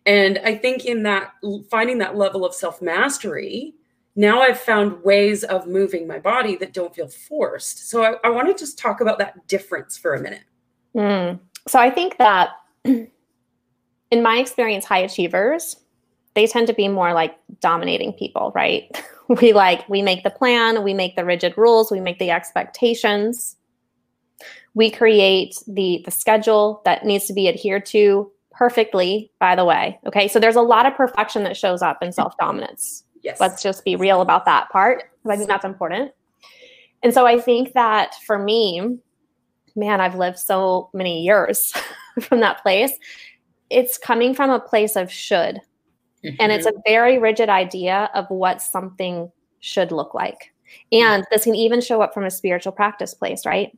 And 0.06 0.40
I 0.44 0.54
think 0.54 0.86
in 0.86 1.02
that 1.02 1.32
finding 1.70 1.98
that 1.98 2.16
level 2.16 2.46
of 2.46 2.54
self-mastery, 2.54 3.74
now 4.16 4.40
I've 4.40 4.58
found 4.58 5.04
ways 5.04 5.44
of 5.44 5.66
moving 5.66 6.06
my 6.06 6.18
body 6.18 6.56
that 6.56 6.72
don't 6.72 6.94
feel 6.94 7.08
forced. 7.08 7.90
So 7.90 8.02
I, 8.02 8.14
I 8.24 8.30
want 8.30 8.48
to 8.48 8.54
just 8.54 8.78
talk 8.78 9.02
about 9.02 9.18
that 9.18 9.46
difference 9.46 9.98
for 9.98 10.14
a 10.14 10.20
minute. 10.20 10.42
Mm. 10.94 11.38
So 11.68 11.78
I 11.78 11.90
think 11.90 12.16
that 12.16 12.50
in 12.84 13.10
my 14.10 14.38
experience, 14.38 14.86
high 14.86 15.00
achievers, 15.00 15.76
they 16.34 16.46
tend 16.46 16.66
to 16.68 16.74
be 16.74 16.88
more 16.88 17.12
like 17.12 17.36
dominating 17.60 18.14
people, 18.14 18.52
right? 18.54 18.90
we 19.40 19.52
like, 19.52 19.86
we 19.88 20.00
make 20.00 20.24
the 20.24 20.30
plan, 20.30 20.82
we 20.82 20.94
make 20.94 21.14
the 21.14 21.24
rigid 21.24 21.52
rules, 21.56 21.90
we 21.90 22.00
make 22.00 22.18
the 22.18 22.30
expectations. 22.30 23.56
We 24.72 24.90
create 24.90 25.56
the 25.66 26.02
the 26.04 26.10
schedule 26.10 26.82
that 26.84 27.04
needs 27.04 27.24
to 27.26 27.32
be 27.32 27.48
adhered 27.48 27.86
to 27.86 28.30
perfectly, 28.50 29.30
by 29.38 29.56
the 29.56 29.64
way. 29.64 29.98
Okay. 30.06 30.28
So 30.28 30.38
there's 30.38 30.56
a 30.56 30.62
lot 30.62 30.84
of 30.84 30.94
perfection 30.94 31.44
that 31.44 31.56
shows 31.56 31.80
up 31.80 32.02
in 32.02 32.12
self-dominance 32.12 33.04
Yes. 33.26 33.40
Let's 33.40 33.60
just 33.60 33.84
be 33.84 33.96
real 33.96 34.20
about 34.20 34.44
that 34.44 34.70
part 34.70 35.10
because 35.20 35.34
I 35.34 35.36
think 35.36 35.48
that's 35.48 35.64
important. 35.64 36.12
And 37.02 37.12
so 37.12 37.26
I 37.26 37.40
think 37.40 37.72
that 37.72 38.14
for 38.24 38.38
me, 38.38 38.98
man, 39.74 40.00
I've 40.00 40.14
lived 40.14 40.38
so 40.38 40.90
many 40.94 41.24
years 41.24 41.72
from 42.20 42.38
that 42.38 42.62
place. 42.62 42.92
It's 43.68 43.98
coming 43.98 44.32
from 44.32 44.50
a 44.50 44.60
place 44.60 44.94
of 44.94 45.10
should. 45.10 45.56
Mm-hmm. 46.24 46.36
And 46.38 46.52
it's 46.52 46.66
a 46.66 46.72
very 46.86 47.18
rigid 47.18 47.48
idea 47.48 48.10
of 48.14 48.26
what 48.28 48.62
something 48.62 49.32
should 49.58 49.90
look 49.90 50.14
like. 50.14 50.54
And 50.92 51.24
this 51.32 51.42
can 51.42 51.56
even 51.56 51.80
show 51.80 52.00
up 52.02 52.14
from 52.14 52.26
a 52.26 52.30
spiritual 52.30 52.70
practice 52.70 53.12
place, 53.12 53.44
right? 53.44 53.76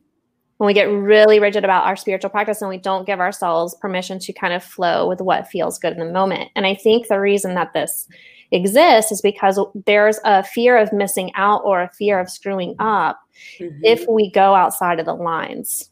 When 0.57 0.67
we 0.67 0.75
get 0.75 0.91
really 0.91 1.39
rigid 1.39 1.63
about 1.63 1.85
our 1.85 1.95
spiritual 1.95 2.29
practice 2.29 2.61
and 2.61 2.69
we 2.69 2.77
don't 2.77 3.07
give 3.07 3.19
ourselves 3.19 3.75
permission 3.81 4.19
to 4.19 4.31
kind 4.31 4.53
of 4.53 4.63
flow 4.63 5.09
with 5.09 5.21
what 5.21 5.47
feels 5.47 5.79
good 5.79 5.93
in 5.93 5.99
the 5.99 6.13
moment. 6.13 6.51
And 6.55 6.67
I 6.67 6.75
think 6.75 7.07
the 7.07 7.19
reason 7.19 7.55
that 7.55 7.73
this 7.73 8.07
exists 8.51 9.11
is 9.11 9.21
because 9.21 9.59
there's 9.85 10.19
a 10.23 10.43
fear 10.43 10.77
of 10.77 10.91
missing 10.91 11.31
out 11.35 11.61
or 11.63 11.81
a 11.81 11.89
fear 11.89 12.19
of 12.19 12.29
screwing 12.29 12.75
up 12.79 13.19
mm-hmm. 13.59 13.79
if 13.83 14.05
we 14.07 14.31
go 14.31 14.55
outside 14.55 14.99
of 14.99 15.05
the 15.05 15.13
lines. 15.13 15.89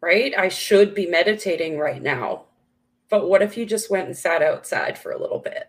Right? 0.00 0.32
I 0.36 0.48
should 0.48 0.94
be 0.94 1.06
meditating 1.06 1.78
right 1.78 2.02
now. 2.02 2.44
But 3.10 3.28
what 3.28 3.42
if 3.42 3.56
you 3.56 3.66
just 3.66 3.90
went 3.90 4.06
and 4.06 4.16
sat 4.16 4.40
outside 4.40 4.96
for 4.96 5.12
a 5.12 5.20
little 5.20 5.40
bit? 5.40 5.68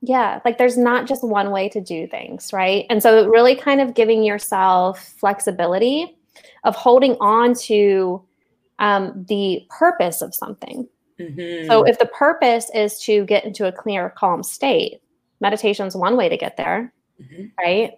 Yeah, 0.00 0.40
like 0.44 0.58
there's 0.58 0.78
not 0.78 1.06
just 1.06 1.22
one 1.22 1.50
way 1.50 1.68
to 1.68 1.80
do 1.80 2.06
things, 2.08 2.52
right? 2.52 2.86
And 2.88 3.02
so 3.02 3.28
really 3.28 3.54
kind 3.54 3.80
of 3.80 3.94
giving 3.94 4.24
yourself 4.24 5.14
flexibility 5.18 6.16
of 6.64 6.74
holding 6.74 7.16
on 7.20 7.54
to 7.54 8.22
um, 8.78 9.24
the 9.28 9.64
purpose 9.68 10.22
of 10.22 10.34
something. 10.34 10.88
Mm-hmm. 11.20 11.68
So 11.68 11.84
if 11.84 11.98
the 11.98 12.06
purpose 12.06 12.70
is 12.74 12.98
to 13.00 13.24
get 13.26 13.44
into 13.44 13.66
a 13.68 13.72
clear, 13.72 14.10
calm 14.10 14.42
state, 14.42 15.01
meditation 15.42 15.86
is 15.86 15.94
one 15.94 16.16
way 16.16 16.30
to 16.30 16.38
get 16.38 16.56
there, 16.56 16.94
mm-hmm. 17.20 17.46
right? 17.58 17.92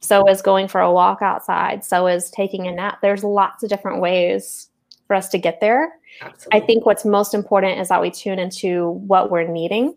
So 0.00 0.28
is 0.28 0.42
going 0.42 0.68
for 0.68 0.80
a 0.80 0.92
walk 0.92 1.22
outside. 1.22 1.84
So 1.84 2.06
is 2.06 2.30
taking 2.30 2.66
a 2.66 2.72
nap. 2.72 2.98
There's 3.00 3.24
lots 3.24 3.62
of 3.62 3.70
different 3.70 4.02
ways 4.02 4.68
for 5.06 5.14
us 5.14 5.28
to 5.30 5.38
get 5.38 5.60
there. 5.60 5.92
Absolutely. 6.20 6.60
I 6.60 6.66
think 6.66 6.84
what's 6.84 7.04
most 7.04 7.32
important 7.32 7.80
is 7.80 7.88
that 7.88 8.02
we 8.02 8.10
tune 8.10 8.38
into 8.38 8.90
what 9.06 9.30
we're 9.30 9.46
needing 9.46 9.94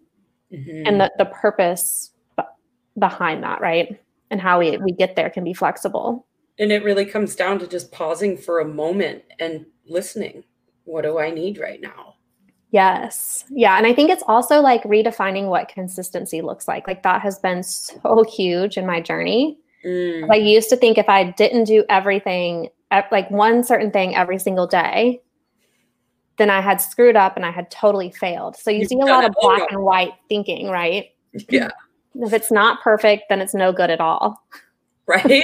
mm-hmm. 0.53 0.83
and 0.85 1.01
the, 1.01 1.11
the 1.17 1.25
purpose 1.25 2.11
b- 2.37 2.43
behind 2.97 3.43
that, 3.43 3.59
right? 3.59 3.99
And 4.31 4.39
how 4.39 4.59
we, 4.59 4.77
we 4.77 4.91
get 4.91 5.15
there 5.15 5.29
can 5.29 5.43
be 5.43 5.53
flexible. 5.53 6.25
And 6.59 6.71
it 6.71 6.83
really 6.83 7.05
comes 7.05 7.35
down 7.35 7.59
to 7.59 7.67
just 7.67 7.91
pausing 7.91 8.37
for 8.37 8.59
a 8.59 8.67
moment 8.67 9.23
and 9.39 9.65
listening. 9.87 10.43
What 10.83 11.01
do 11.01 11.17
I 11.19 11.31
need 11.31 11.57
right 11.57 11.81
now? 11.81 12.15
Yes. 12.71 13.45
Yeah. 13.49 13.77
And 13.77 13.87
I 13.87 13.93
think 13.93 14.11
it's 14.11 14.23
also 14.27 14.61
like 14.61 14.83
redefining 14.83 15.49
what 15.49 15.69
consistency 15.69 16.41
looks 16.41 16.67
like. 16.67 16.87
Like 16.87 17.03
that 17.03 17.21
has 17.21 17.39
been 17.39 17.63
so 17.63 18.23
huge 18.23 18.77
in 18.77 18.85
my 18.85 19.01
journey. 19.01 19.57
Mm. 19.83 20.29
I 20.31 20.35
used 20.35 20.69
to 20.69 20.75
think 20.75 20.97
if 20.97 21.09
I 21.09 21.31
didn't 21.31 21.63
do 21.63 21.83
everything, 21.89 22.69
like 23.11 23.29
one 23.31 23.63
certain 23.63 23.91
thing 23.91 24.15
every 24.15 24.37
single 24.37 24.67
day, 24.67 25.21
then 26.37 26.49
I 26.49 26.61
had 26.61 26.79
screwed 26.79 27.15
up 27.15 27.35
and 27.35 27.45
I 27.45 27.51
had 27.51 27.71
totally 27.71 28.11
failed. 28.11 28.55
So 28.55 28.71
you 28.71 28.85
see 28.85 28.99
a 28.99 29.05
lot 29.05 29.25
of 29.25 29.33
black 29.41 29.71
and 29.71 29.81
white 29.81 30.13
thinking, 30.29 30.69
right? 30.69 31.07
Yeah. 31.49 31.69
If 32.15 32.33
it's 32.33 32.51
not 32.51 32.81
perfect, 32.81 33.23
then 33.29 33.41
it's 33.41 33.53
no 33.53 33.71
good 33.71 33.89
at 33.89 33.99
all. 33.99 34.43
Right? 35.09 35.43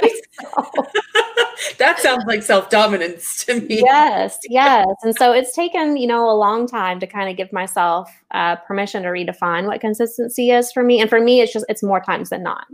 that 1.78 1.98
sounds 1.98 2.24
like 2.26 2.42
self-dominance 2.42 3.44
to 3.44 3.60
me. 3.60 3.80
Yes, 3.84 4.38
yes. 4.48 4.86
And 5.02 5.14
so 5.16 5.32
it's 5.32 5.54
taken, 5.54 5.96
you 5.96 6.06
know, 6.06 6.30
a 6.30 6.36
long 6.36 6.66
time 6.66 7.00
to 7.00 7.06
kind 7.06 7.28
of 7.28 7.36
give 7.36 7.52
myself 7.52 8.10
uh, 8.30 8.56
permission 8.56 9.02
to 9.02 9.08
redefine 9.08 9.66
what 9.66 9.80
consistency 9.80 10.50
is 10.50 10.72
for 10.72 10.82
me. 10.82 11.00
And 11.00 11.10
for 11.10 11.20
me, 11.20 11.40
it's 11.40 11.52
just 11.52 11.66
it's 11.68 11.82
more 11.82 12.00
times 12.00 12.30
than 12.30 12.42
not. 12.42 12.66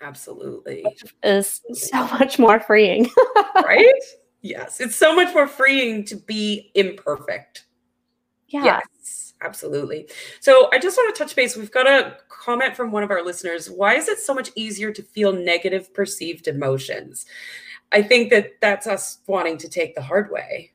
Absolutely. 0.00 0.84
Is 1.22 1.62
so 1.72 2.06
much 2.08 2.38
more 2.38 2.60
freeing. 2.60 3.08
right? 3.56 3.92
Yes. 4.42 4.80
It's 4.80 4.96
so 4.96 5.14
much 5.14 5.32
more 5.34 5.48
freeing 5.48 6.04
to 6.04 6.16
be 6.16 6.70
imperfect. 6.74 7.64
Yeah. 8.48 8.64
Yes, 8.64 8.86
absolutely. 9.44 10.08
So 10.40 10.68
I 10.72 10.78
just 10.78 10.96
want 10.96 11.14
to 11.14 11.18
touch 11.18 11.36
base. 11.36 11.56
We've 11.56 11.70
got 11.70 11.86
a 11.86 12.16
comment 12.28 12.74
from 12.76 12.90
one 12.90 13.02
of 13.02 13.10
our 13.10 13.24
listeners. 13.24 13.70
Why 13.70 13.94
is 13.94 14.08
it 14.08 14.18
so 14.18 14.34
much 14.34 14.50
easier 14.56 14.92
to 14.92 15.02
feel 15.02 15.32
negative 15.32 15.92
perceived 15.92 16.48
emotions? 16.48 17.26
I 17.92 18.02
think 18.02 18.30
that 18.30 18.60
that's 18.60 18.86
us 18.86 19.18
wanting 19.26 19.58
to 19.58 19.68
take 19.68 19.94
the 19.94 20.02
hard 20.02 20.30
way. 20.30 20.72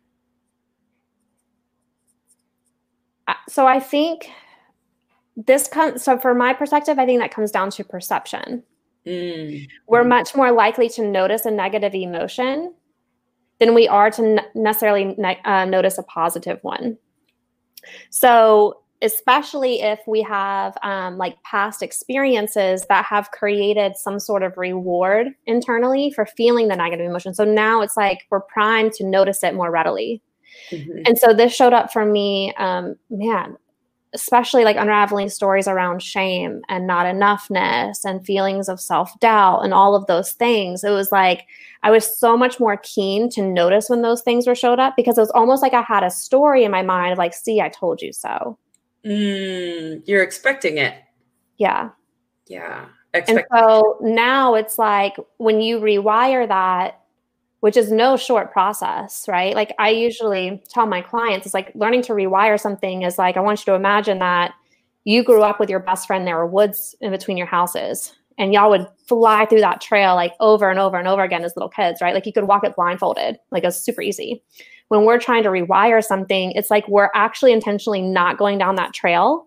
Uh, 3.27 3.33
so 3.47 3.67
I 3.67 3.79
think 3.79 4.29
this 5.35 5.67
comes, 5.67 6.03
so 6.03 6.17
from 6.17 6.37
my 6.37 6.53
perspective, 6.53 6.97
I 6.97 7.05
think 7.05 7.19
that 7.19 7.33
comes 7.33 7.51
down 7.51 7.69
to 7.71 7.83
perception. 7.83 8.63
Mm. 9.05 9.67
We're 9.87 10.03
much 10.03 10.35
more 10.35 10.51
likely 10.51 10.89
to 10.89 11.07
notice 11.07 11.45
a 11.45 11.51
negative 11.51 11.95
emotion 11.95 12.73
than 13.59 13.73
we 13.73 13.87
are 13.87 14.09
to 14.11 14.41
necessarily 14.55 15.15
ne- 15.17 15.41
uh, 15.43 15.65
notice 15.65 15.97
a 15.97 16.03
positive 16.03 16.59
one. 16.61 16.97
So, 18.09 18.81
especially 19.01 19.81
if 19.81 19.99
we 20.07 20.21
have 20.21 20.77
um, 20.83 21.17
like 21.17 21.41
past 21.43 21.81
experiences 21.81 22.85
that 22.89 23.05
have 23.05 23.31
created 23.31 23.95
some 23.95 24.19
sort 24.19 24.43
of 24.43 24.57
reward 24.57 25.27
internally 25.45 26.11
for 26.11 26.25
feeling 26.25 26.67
the 26.67 26.75
negative 26.75 27.05
emotion. 27.05 27.33
So 27.33 27.45
now 27.45 27.81
it's 27.81 27.95
like 27.95 28.27
we're 28.29 28.41
primed 28.41 28.91
to 28.93 29.05
notice 29.05 29.41
it 29.41 29.55
more 29.55 29.71
readily. 29.71 30.21
Mm-hmm. 30.69 31.03
And 31.05 31.17
so 31.17 31.33
this 31.33 31.53
showed 31.55 31.71
up 31.71 31.93
for 31.93 32.05
me, 32.05 32.53
um, 32.57 32.95
man, 33.09 33.55
especially 34.13 34.63
like 34.63 34.75
unraveling 34.75 35.29
stories 35.29 35.67
around 35.67 36.01
shame 36.01 36.61
and 36.67 36.87
not 36.87 37.05
enoughness 37.05 38.03
and 38.03 38.25
feelings 38.25 38.67
of 38.67 38.79
self 38.79 39.17
doubt 39.19 39.61
and 39.61 39.73
all 39.73 39.95
of 39.95 40.07
those 40.07 40.31
things. 40.31 40.83
It 40.83 40.91
was 40.91 41.11
like 41.11 41.45
I 41.83 41.91
was 41.91 42.17
so 42.17 42.35
much 42.35 42.59
more 42.59 42.77
keen 42.77 43.29
to 43.31 43.41
notice 43.41 43.89
when 43.89 44.01
those 44.01 44.21
things 44.21 44.47
were 44.47 44.55
showed 44.55 44.79
up 44.79 44.95
because 44.95 45.17
it 45.17 45.21
was 45.21 45.31
almost 45.31 45.61
like 45.61 45.73
I 45.73 45.81
had 45.81 46.03
a 46.03 46.11
story 46.11 46.63
in 46.63 46.71
my 46.71 46.81
mind 46.81 47.11
of 47.11 47.17
like, 47.17 47.33
see, 47.33 47.61
I 47.61 47.69
told 47.69 48.01
you 48.01 48.11
so. 48.11 48.57
Mm, 49.05 50.01
you're 50.05 50.23
expecting 50.23 50.77
it. 50.77 50.95
Yeah. 51.57 51.89
Yeah. 52.47 52.85
Expect- 53.13 53.47
and 53.51 53.59
so 53.59 53.97
now 54.01 54.55
it's 54.55 54.77
like 54.77 55.15
when 55.37 55.61
you 55.61 55.79
rewire 55.79 56.47
that 56.47 56.98
which 57.61 57.75
is 57.75 57.91
no 57.91 58.15
short 58.15 58.51
process, 58.51 59.27
right? 59.27 59.55
Like 59.55 59.73
I 59.79 59.89
usually 59.89 60.63
tell 60.69 60.85
my 60.85 61.01
clients, 61.01 61.45
it's 61.45 61.53
like 61.53 61.71
learning 61.75 62.03
to 62.03 62.13
rewire 62.13 62.59
something 62.59 63.01
is 63.01 63.17
like, 63.17 63.37
I 63.37 63.41
want 63.41 63.59
you 63.59 63.65
to 63.65 63.75
imagine 63.75 64.19
that 64.19 64.53
you 65.03 65.23
grew 65.23 65.41
up 65.41 65.59
with 65.59 65.69
your 65.69 65.79
best 65.79 66.07
friend, 66.07 66.25
there 66.25 66.37
were 66.37 66.47
woods 66.47 66.95
in 67.01 67.11
between 67.11 67.37
your 67.37 67.47
houses, 67.47 68.13
and 68.37 68.53
y'all 68.53 68.69
would 68.69 68.87
fly 69.07 69.45
through 69.45 69.59
that 69.59 69.81
trail 69.81 70.15
like 70.15 70.33
over 70.39 70.69
and 70.69 70.79
over 70.79 70.97
and 70.97 71.07
over 71.07 71.23
again 71.23 71.43
as 71.43 71.55
little 71.55 71.69
kids, 71.69 72.01
right? 72.01 72.13
Like 72.13 72.25
you 72.25 72.33
could 72.33 72.47
walk 72.47 72.63
it 72.63 72.75
blindfolded, 72.75 73.37
like 73.51 73.63
it's 73.63 73.79
super 73.79 74.01
easy. 74.01 74.41
When 74.87 75.05
we're 75.05 75.19
trying 75.19 75.43
to 75.43 75.49
rewire 75.49 76.03
something, 76.03 76.51
it's 76.53 76.71
like 76.71 76.87
we're 76.87 77.11
actually 77.13 77.51
intentionally 77.51 78.01
not 78.01 78.37
going 78.37 78.57
down 78.57 78.75
that 78.75 78.93
trail 78.93 79.45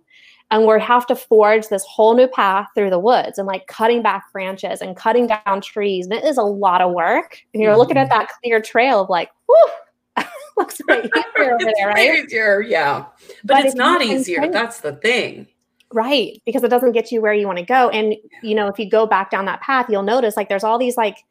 and 0.52 0.66
we 0.66 0.80
have 0.80 1.06
to 1.06 1.16
forge 1.16 1.68
this 1.68 1.82
whole 1.84 2.14
new 2.14 2.28
path 2.28 2.68
through 2.74 2.90
the 2.90 2.98
woods 2.98 3.38
and 3.38 3.46
like 3.46 3.66
cutting 3.68 4.02
back 4.02 4.30
branches 4.32 4.82
and 4.82 4.94
cutting 4.94 5.26
down 5.26 5.62
trees. 5.62 6.04
And 6.04 6.12
it 6.12 6.24
is 6.24 6.36
a 6.36 6.42
lot 6.42 6.82
of 6.82 6.92
work. 6.92 7.38
And 7.54 7.62
you're 7.62 7.72
mm-hmm. 7.72 7.78
looking 7.78 7.96
at 7.96 8.10
mm-hmm. 8.10 8.18
that 8.18 8.28
clear 8.42 8.60
trail 8.60 9.00
of 9.00 9.08
like, 9.08 9.30
whoo, 9.48 10.22
looks 10.58 10.78
way 10.88 10.98
easier 10.98 11.54
over 11.54 11.72
there, 11.74 11.88
right? 11.88 12.24
Easier, 12.26 12.60
yeah. 12.60 13.06
But, 13.42 13.54
but 13.54 13.64
it's 13.64 13.74
not 13.74 14.02
easier. 14.02 14.46
That's 14.52 14.80
the 14.80 14.92
thing. 14.92 15.46
Right. 15.90 16.42
Because 16.44 16.62
it 16.62 16.68
doesn't 16.68 16.92
get 16.92 17.10
you 17.10 17.22
where 17.22 17.32
you 17.32 17.46
want 17.46 17.58
to 17.58 17.64
go. 17.64 17.88
And 17.88 18.14
you 18.42 18.54
know, 18.54 18.68
if 18.68 18.78
you 18.78 18.90
go 18.90 19.06
back 19.06 19.30
down 19.30 19.46
that 19.46 19.62
path, 19.62 19.86
you'll 19.88 20.02
notice 20.02 20.36
like 20.36 20.50
there's 20.50 20.64
all 20.64 20.78
these 20.78 20.98
like 20.98 21.24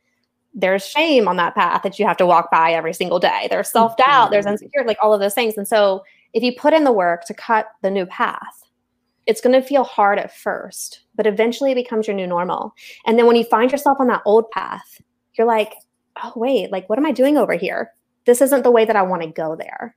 there's 0.56 0.84
shame 0.84 1.28
on 1.28 1.36
that 1.38 1.54
path 1.54 1.84
that 1.84 2.00
you 2.00 2.08
have 2.08 2.18
to 2.18 2.26
walk 2.26 2.50
by 2.50 2.72
every 2.72 2.94
single 2.94 3.20
day. 3.20 3.48
There's 3.52 3.70
self-doubt, 3.70 4.08
mm-hmm. 4.08 4.32
there's 4.32 4.48
insecurity, 4.48 4.88
like 4.88 4.98
all 5.00 5.14
of 5.14 5.20
those 5.20 5.36
things. 5.36 5.58
And 5.58 5.68
so 5.68 6.04
if 6.34 6.42
you 6.42 6.56
put 6.56 6.74
in 6.74 6.86
the 6.86 6.92
work 6.92 7.26
to 7.26 7.36
cut 7.36 7.68
the 7.84 7.92
new 7.92 8.08
path, 8.08 8.64
it's 9.28 9.42
going 9.42 9.60
to 9.60 9.66
feel 9.66 9.84
hard 9.84 10.20
at 10.20 10.36
first, 10.36 11.02
but 11.16 11.28
eventually 11.28 11.72
it 11.72 11.76
becomes 11.76 12.08
your 12.08 12.16
new 12.16 12.28
normal. 12.28 12.74
And 13.06 13.18
then 13.18 13.28
when 13.28 13.36
you 13.36 13.44
find 13.44 13.72
yourself 13.72 13.98
on 14.00 14.08
that 14.08 14.22
old 14.26 14.50
path, 14.52 15.02
you're 15.38 15.48
like, 15.48 15.74
oh, 16.24 16.34
wait, 16.36 16.72
like, 16.72 16.90
what 16.90 16.98
am 16.98 17.06
I 17.06 17.12
doing 17.12 17.38
over 17.38 17.54
here? 17.54 17.92
This 18.26 18.42
isn't 18.42 18.64
the 18.64 18.72
way 18.72 18.86
that 18.86 18.96
I 18.96 19.02
want 19.02 19.22
to 19.22 19.30
go 19.30 19.56
there. 19.56 19.96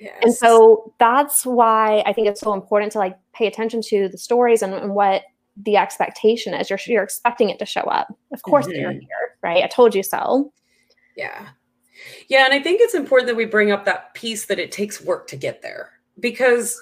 Yes. 0.00 0.14
And 0.22 0.34
so 0.34 0.92
that's 0.98 1.46
why 1.46 2.02
I 2.04 2.12
think 2.12 2.28
it's 2.28 2.40
so 2.40 2.52
important 2.52 2.92
to 2.92 2.98
like 2.98 3.16
pay 3.32 3.46
attention 3.46 3.80
to 3.86 4.08
the 4.08 4.18
stories 4.18 4.60
and, 4.62 4.74
and 4.74 4.94
what 4.94 5.22
the 5.56 5.78
expectation 5.78 6.52
is. 6.52 6.68
You're, 6.68 6.78
you're 6.86 7.02
expecting 7.02 7.48
it 7.48 7.58
to 7.60 7.66
show 7.66 7.80
up. 7.80 8.08
Of 8.32 8.42
course, 8.42 8.66
mm-hmm. 8.66 8.74
they're 8.74 8.92
here, 8.92 9.38
right? 9.42 9.64
I 9.64 9.68
told 9.68 9.94
you 9.94 10.02
so. 10.02 10.52
Yeah. 11.16 11.48
Yeah. 12.28 12.44
And 12.44 12.52
I 12.52 12.62
think 12.62 12.82
it's 12.82 12.94
important 12.94 13.26
that 13.28 13.36
we 13.36 13.46
bring 13.46 13.70
up 13.70 13.86
that 13.86 14.12
piece 14.12 14.44
that 14.46 14.58
it 14.58 14.70
takes 14.70 15.00
work 15.00 15.28
to 15.28 15.36
get 15.36 15.62
there 15.62 15.92
because 16.20 16.80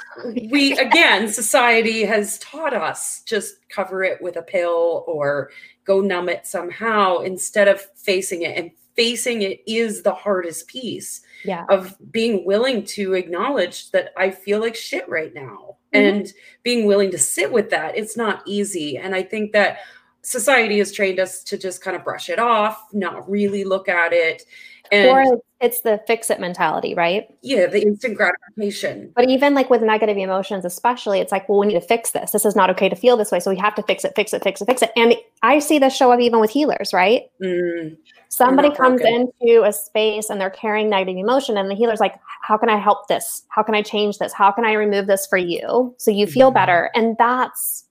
we 0.51 0.77
again 0.79 1.29
society 1.29 2.05
has 2.05 2.39
taught 2.39 2.75
us 2.75 3.23
just 3.23 3.57
cover 3.69 4.03
it 4.05 4.21
with 4.23 4.37
a 4.37 4.43
pill 4.43 5.05
or 5.07 5.51
go 5.85 6.01
numb 6.01 6.29
it 6.29 6.47
somehow 6.47 7.19
instead 7.19 7.69
of 7.69 7.81
facing 7.97 8.43
it 8.43 8.57
and 8.57 8.71
facing 8.95 9.43
it 9.43 9.61
is 9.67 10.03
the 10.03 10.15
hardest 10.15 10.69
piece 10.69 11.23
yeah. 11.45 11.65
of 11.69 11.97
being 12.13 12.45
willing 12.45 12.85
to 12.85 13.15
acknowledge 13.15 13.91
that 13.91 14.13
i 14.17 14.31
feel 14.31 14.61
like 14.61 14.77
shit 14.77 15.09
right 15.09 15.35
now 15.35 15.77
mm-hmm. 15.93 16.17
and 16.17 16.33
being 16.63 16.87
willing 16.87 17.11
to 17.11 17.19
sit 17.19 17.51
with 17.53 17.71
that 17.71 17.97
it's 17.97 18.17
not 18.17 18.43
easy 18.47 18.97
and 18.99 19.15
i 19.15 19.23
think 19.23 19.53
that 19.53 19.79
society 20.23 20.79
has 20.79 20.93
trained 20.93 21.19
us 21.19 21.43
to 21.43 21.59
just 21.59 21.83
kind 21.83 21.97
of 21.97 22.05
brush 22.05 22.29
it 22.29 22.39
off 22.39 22.87
not 22.93 23.29
really 23.29 23.65
look 23.65 23.89
at 23.89 24.13
it 24.13 24.45
and 24.93 25.09
or 25.09 25.41
it's 25.61 25.81
the 25.81 26.01
fix 26.07 26.31
it 26.31 26.41
mentality, 26.41 26.95
right? 26.95 27.27
Yeah, 27.43 27.67
the 27.67 27.83
instant 27.83 28.17
gratification. 28.17 29.13
But 29.17 29.29
even 29.31 29.55
like 29.55 29.71
with 29.71 29.83
negative 29.83 30.17
emotions, 30.17 30.65
especially, 30.65 31.21
it's 31.21 31.33
like, 31.33 31.49
well, 31.49 31.59
we 31.59 31.67
need 31.67 31.75
to 31.75 31.81
fix 31.81 32.11
this. 32.11 32.33
This 32.33 32.45
is 32.45 32.55
not 32.55 32.71
okay 32.71 32.89
to 32.89 32.97
feel 32.97 33.17
this 33.17 33.33
way. 33.33 33.41
So 33.41 33.51
we 33.51 33.57
have 33.57 33.75
to 33.77 33.83
fix 33.83 34.05
it, 34.05 34.13
fix 34.15 34.35
it, 34.35 34.43
fix 34.43 34.61
it, 34.61 34.67
fix 34.67 34.83
it. 34.83 34.91
And 34.97 35.15
I 35.43 35.59
see 35.59 35.79
this 35.79 35.97
show 35.97 36.13
up 36.13 36.21
even 36.21 36.41
with 36.41 36.51
healers, 36.51 36.93
right? 36.93 37.31
Mm, 37.43 37.97
Somebody 38.29 38.71
comes 38.75 39.01
broken. 39.01 39.33
into 39.41 39.63
a 39.63 39.73
space 39.73 40.29
and 40.29 40.41
they're 40.41 40.51
carrying 40.51 40.91
negative 40.91 41.17
emotion, 41.17 41.57
and 41.57 41.71
the 41.71 41.75
healer's 41.75 42.01
like, 42.01 42.17
how 42.43 42.57
can 42.57 42.69
I 42.69 42.77
help 42.77 43.09
this? 43.09 43.45
How 43.49 43.63
can 43.63 43.75
I 43.75 43.83
change 43.83 44.19
this? 44.19 44.33
How 44.33 44.51
can 44.51 44.65
I 44.65 44.73
remove 44.73 45.07
this 45.07 45.27
for 45.27 45.39
you 45.39 45.95
so 45.99 46.11
you 46.11 46.27
feel 46.27 46.49
mm-hmm. 46.49 46.55
better? 46.55 46.91
And 46.95 47.17
that's 47.19 47.85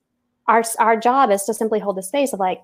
our 0.48 0.64
our 0.80 0.98
job 0.98 1.32
is 1.32 1.44
to 1.46 1.54
simply 1.54 1.80
hold 1.80 1.96
the 1.96 2.04
space 2.04 2.34
of 2.34 2.40
like, 2.40 2.62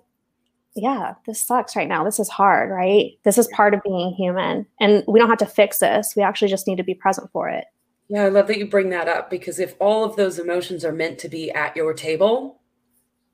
yeah, 0.75 1.15
this 1.25 1.43
sucks 1.43 1.75
right 1.75 1.87
now. 1.87 2.03
This 2.03 2.19
is 2.19 2.29
hard, 2.29 2.69
right? 2.69 3.11
This 3.23 3.37
is 3.37 3.47
part 3.47 3.73
of 3.73 3.83
being 3.83 4.13
human. 4.13 4.65
And 4.79 5.03
we 5.07 5.19
don't 5.19 5.29
have 5.29 5.39
to 5.39 5.45
fix 5.45 5.79
this. 5.79 6.13
We 6.15 6.23
actually 6.23 6.49
just 6.49 6.67
need 6.67 6.77
to 6.77 6.83
be 6.83 6.93
present 6.93 7.29
for 7.31 7.49
it. 7.49 7.65
Yeah, 8.09 8.23
I 8.23 8.29
love 8.29 8.47
that 8.47 8.57
you 8.57 8.67
bring 8.67 8.89
that 8.89 9.07
up 9.07 9.29
because 9.29 9.59
if 9.59 9.75
all 9.79 10.03
of 10.03 10.15
those 10.15 10.39
emotions 10.39 10.83
are 10.83 10.91
meant 10.91 11.19
to 11.19 11.29
be 11.29 11.51
at 11.51 11.75
your 11.75 11.93
table, 11.93 12.59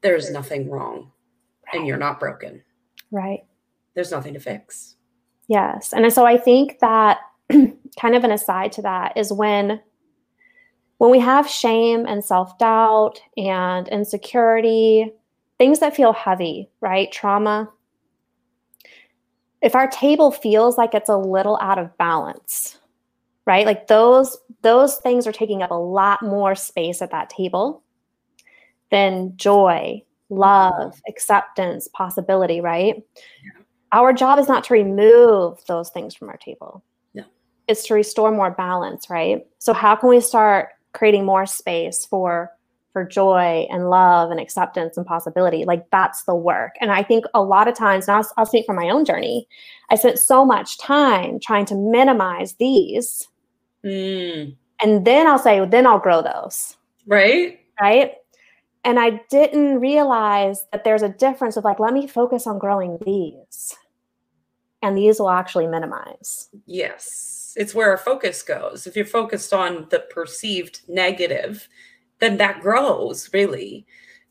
there's 0.02 0.30
nothing 0.32 0.70
wrong 0.70 1.12
and 1.74 1.88
you're 1.88 1.98
not 1.98 2.20
broken. 2.20 2.62
Right. 3.12 3.46
There's 3.94 4.12
nothing 4.12 4.34
to 4.34 4.40
fix. 4.40 4.96
Yes. 5.48 5.94
And 5.94 6.12
so 6.12 6.26
I 6.26 6.38
think 6.38 6.80
that 6.80 7.20
kind 7.52 8.16
of 8.16 8.24
an 8.24 8.32
aside 8.32 8.72
to 8.74 8.82
that 8.82 9.16
is 9.16 9.32
when 9.32 9.82
when 10.98 11.12
we 11.12 11.20
have 11.20 11.50
shame 11.50 12.06
and 12.06 12.24
self-doubt 12.24 13.20
and 13.36 13.88
insecurity, 13.90 15.12
things 15.58 15.80
that 15.80 15.96
feel 15.96 16.14
heavy, 16.14 16.70
right? 16.82 17.12
Trauma. 17.12 17.70
If 19.62 19.76
our 19.76 19.88
table 19.88 20.32
feels 20.32 20.78
like 20.78 20.94
it's 20.94 21.10
a 21.10 21.18
little 21.18 21.58
out 21.62 21.80
of 21.80 21.98
balance, 21.98 22.78
right? 23.46 23.66
Like 23.66 23.88
those 23.88 24.38
those 24.62 24.98
things 24.98 25.26
are 25.28 25.32
taking 25.32 25.62
up 25.62 25.72
a 25.72 25.76
lot 25.76 26.22
more 26.22 26.56
space 26.56 27.02
at 27.02 27.12
that 27.12 27.30
table 27.30 27.84
than 28.92 29.34
joy, 29.36 30.04
love, 30.30 31.02
acceptance, 31.08 31.88
possibility, 31.94 32.62
right? 32.62 33.04
Yeah. 33.44 33.62
Our 33.92 34.14
job 34.14 34.40
is 34.40 34.48
not 34.48 34.64
to 34.66 34.74
remove 34.74 35.64
those 35.68 35.90
things 35.90 36.14
from 36.14 36.30
our 36.30 36.38
table. 36.38 36.84
Yeah. 37.14 37.24
It's 37.68 37.86
to 37.88 37.94
restore 37.94 38.32
more 38.32 38.52
balance, 38.52 39.10
right? 39.10 39.46
So 39.60 39.74
how 39.74 39.96
can 39.96 40.10
we 40.10 40.20
start 40.20 40.70
creating 40.94 41.26
more 41.26 41.46
space 41.46 42.06
for 42.06 42.52
for 42.96 43.04
joy 43.04 43.68
and 43.70 43.90
love 43.90 44.32
and 44.32 44.40
acceptance 44.40 44.96
and 44.96 45.06
possibility. 45.06 45.66
Like 45.66 45.84
that's 45.92 46.24
the 46.24 46.34
work. 46.34 46.76
And 46.80 46.94
I 46.94 47.04
think 47.04 47.26
a 47.34 47.42
lot 47.42 47.68
of 47.68 47.76
times, 47.76 48.08
and 48.08 48.16
I'll, 48.16 48.32
I'll 48.38 48.46
speak 48.46 48.66
from 48.66 48.78
my 48.78 48.90
own 48.90 49.04
journey, 49.04 49.50
I 49.90 49.96
spent 49.96 50.18
so 50.18 50.46
much 50.46 50.78
time 50.78 51.38
trying 51.42 51.66
to 51.66 51.76
minimize 51.76 52.54
these. 52.54 53.28
Mm. 53.86 54.56
And 54.82 55.06
then 55.06 55.28
I'll 55.28 55.38
say, 55.38 55.66
then 55.66 55.86
I'll 55.86 56.00
grow 56.00 56.22
those. 56.22 56.78
Right. 57.06 57.60
Right. 57.82 58.14
And 58.86 58.98
I 58.98 59.20
didn't 59.30 59.82
realize 59.82 60.66
that 60.72 60.86
there's 60.86 61.02
a 61.02 61.10
difference 61.10 61.58
of 61.58 61.66
like, 61.66 61.82
let 61.82 61.94
me 61.94 62.08
focus 62.08 62.48
on 62.48 62.60
growing 62.60 62.98
these. 63.06 63.76
And 64.82 64.98
these 64.98 65.20
will 65.20 65.32
actually 65.32 65.68
minimize. 65.68 66.48
Yes. 66.66 67.54
It's 67.58 67.76
where 67.76 67.90
our 67.90 67.98
focus 67.98 68.42
goes. 68.42 68.88
If 68.88 68.96
you're 68.96 69.04
focused 69.04 69.52
on 69.52 69.88
the 69.90 70.00
perceived 70.00 70.80
negative, 70.88 71.68
then 72.20 72.38
that 72.38 72.62
grows 72.62 73.30
really. 73.34 73.86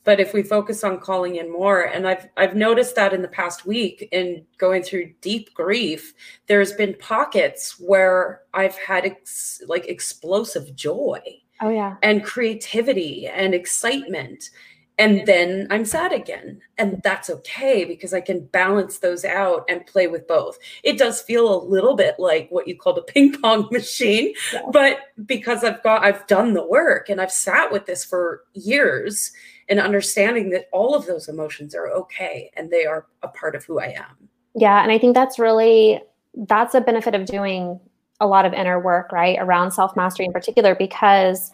But 0.04 0.20
if 0.20 0.34
we 0.34 0.42
focus 0.42 0.84
on 0.84 1.00
calling 1.00 1.36
in 1.36 1.50
more 1.50 1.80
and 1.80 2.06
i've 2.06 2.28
i've 2.36 2.54
noticed 2.54 2.94
that 2.94 3.14
in 3.14 3.22
the 3.22 3.28
past 3.28 3.64
week 3.64 4.06
in 4.12 4.44
going 4.58 4.82
through 4.82 5.14
deep 5.22 5.54
grief 5.54 6.12
there's 6.46 6.74
been 6.74 6.94
pockets 7.00 7.80
where 7.80 8.42
i've 8.52 8.76
had 8.76 9.06
ex, 9.06 9.62
like 9.66 9.86
explosive 9.86 10.76
joy 10.76 11.20
oh 11.62 11.70
yeah. 11.70 11.96
and 12.02 12.22
creativity 12.22 13.26
and 13.28 13.54
excitement 13.54 14.50
and 14.98 15.26
then 15.26 15.66
I'm 15.70 15.84
sad 15.84 16.12
again. 16.12 16.60
And 16.78 17.00
that's 17.02 17.28
okay 17.28 17.84
because 17.84 18.14
I 18.14 18.20
can 18.20 18.44
balance 18.46 18.98
those 18.98 19.24
out 19.24 19.64
and 19.68 19.86
play 19.86 20.06
with 20.06 20.28
both. 20.28 20.58
It 20.84 20.98
does 20.98 21.20
feel 21.20 21.52
a 21.52 21.64
little 21.64 21.94
bit 21.94 22.14
like 22.18 22.48
what 22.50 22.68
you 22.68 22.76
call 22.76 22.92
the 22.92 23.02
ping 23.12 23.40
pong 23.40 23.68
machine, 23.70 24.34
yeah. 24.52 24.62
but 24.72 24.98
because 25.26 25.64
I've 25.64 25.82
got 25.82 26.04
I've 26.04 26.26
done 26.26 26.54
the 26.54 26.66
work 26.66 27.08
and 27.08 27.20
I've 27.20 27.32
sat 27.32 27.72
with 27.72 27.86
this 27.86 28.04
for 28.04 28.42
years 28.54 29.32
and 29.68 29.80
understanding 29.80 30.50
that 30.50 30.66
all 30.72 30.94
of 30.94 31.06
those 31.06 31.28
emotions 31.28 31.74
are 31.74 31.88
okay 31.88 32.50
and 32.56 32.70
they 32.70 32.84
are 32.84 33.06
a 33.22 33.28
part 33.28 33.56
of 33.56 33.64
who 33.64 33.80
I 33.80 33.86
am. 33.96 34.28
Yeah, 34.54 34.82
and 34.82 34.92
I 34.92 34.98
think 34.98 35.14
that's 35.14 35.38
really 35.38 36.00
that's 36.46 36.74
a 36.74 36.80
benefit 36.80 37.14
of 37.14 37.26
doing 37.26 37.80
a 38.20 38.26
lot 38.26 38.44
of 38.44 38.52
inner 38.52 38.80
work, 38.80 39.10
right? 39.12 39.38
Around 39.40 39.72
self-mastery 39.72 40.26
in 40.26 40.32
particular 40.32 40.74
because 40.74 41.50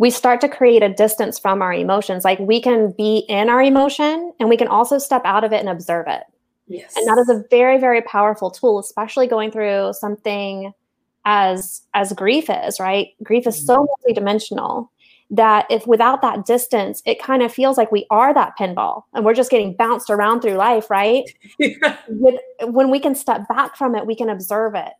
we 0.00 0.08
start 0.08 0.40
to 0.40 0.48
create 0.48 0.82
a 0.82 0.88
distance 0.88 1.38
from 1.38 1.60
our 1.60 1.74
emotions. 1.74 2.24
Like 2.24 2.38
we 2.38 2.58
can 2.58 2.92
be 2.92 3.18
in 3.28 3.50
our 3.50 3.62
emotion 3.62 4.32
and 4.40 4.48
we 4.48 4.56
can 4.56 4.66
also 4.66 4.96
step 4.96 5.20
out 5.26 5.44
of 5.44 5.52
it 5.52 5.60
and 5.60 5.68
observe 5.68 6.06
it. 6.08 6.22
Yes. 6.68 6.96
And 6.96 7.06
that 7.06 7.18
is 7.18 7.28
a 7.28 7.44
very, 7.50 7.76
very 7.78 8.00
powerful 8.00 8.50
tool, 8.50 8.78
especially 8.78 9.26
going 9.26 9.50
through 9.50 9.92
something 9.92 10.72
as 11.26 11.82
as 11.92 12.14
grief 12.14 12.48
is, 12.48 12.80
right? 12.80 13.08
Grief 13.22 13.46
is 13.46 13.66
so 13.66 13.76
mm-hmm. 13.76 14.10
multidimensional 14.10 14.88
that 15.28 15.66
if 15.68 15.86
without 15.86 16.22
that 16.22 16.46
distance, 16.46 17.02
it 17.04 17.22
kind 17.22 17.42
of 17.42 17.52
feels 17.52 17.76
like 17.76 17.92
we 17.92 18.06
are 18.10 18.32
that 18.32 18.54
pinball 18.58 19.02
and 19.12 19.22
we're 19.22 19.34
just 19.34 19.50
getting 19.50 19.76
bounced 19.76 20.08
around 20.08 20.40
through 20.40 20.54
life, 20.54 20.88
right? 20.88 21.24
Yeah. 21.58 21.98
With, 22.08 22.40
when 22.62 22.90
we 22.90 23.00
can 23.00 23.14
step 23.14 23.46
back 23.48 23.76
from 23.76 23.94
it, 23.94 24.06
we 24.06 24.16
can 24.16 24.30
observe 24.30 24.74
it. 24.74 24.94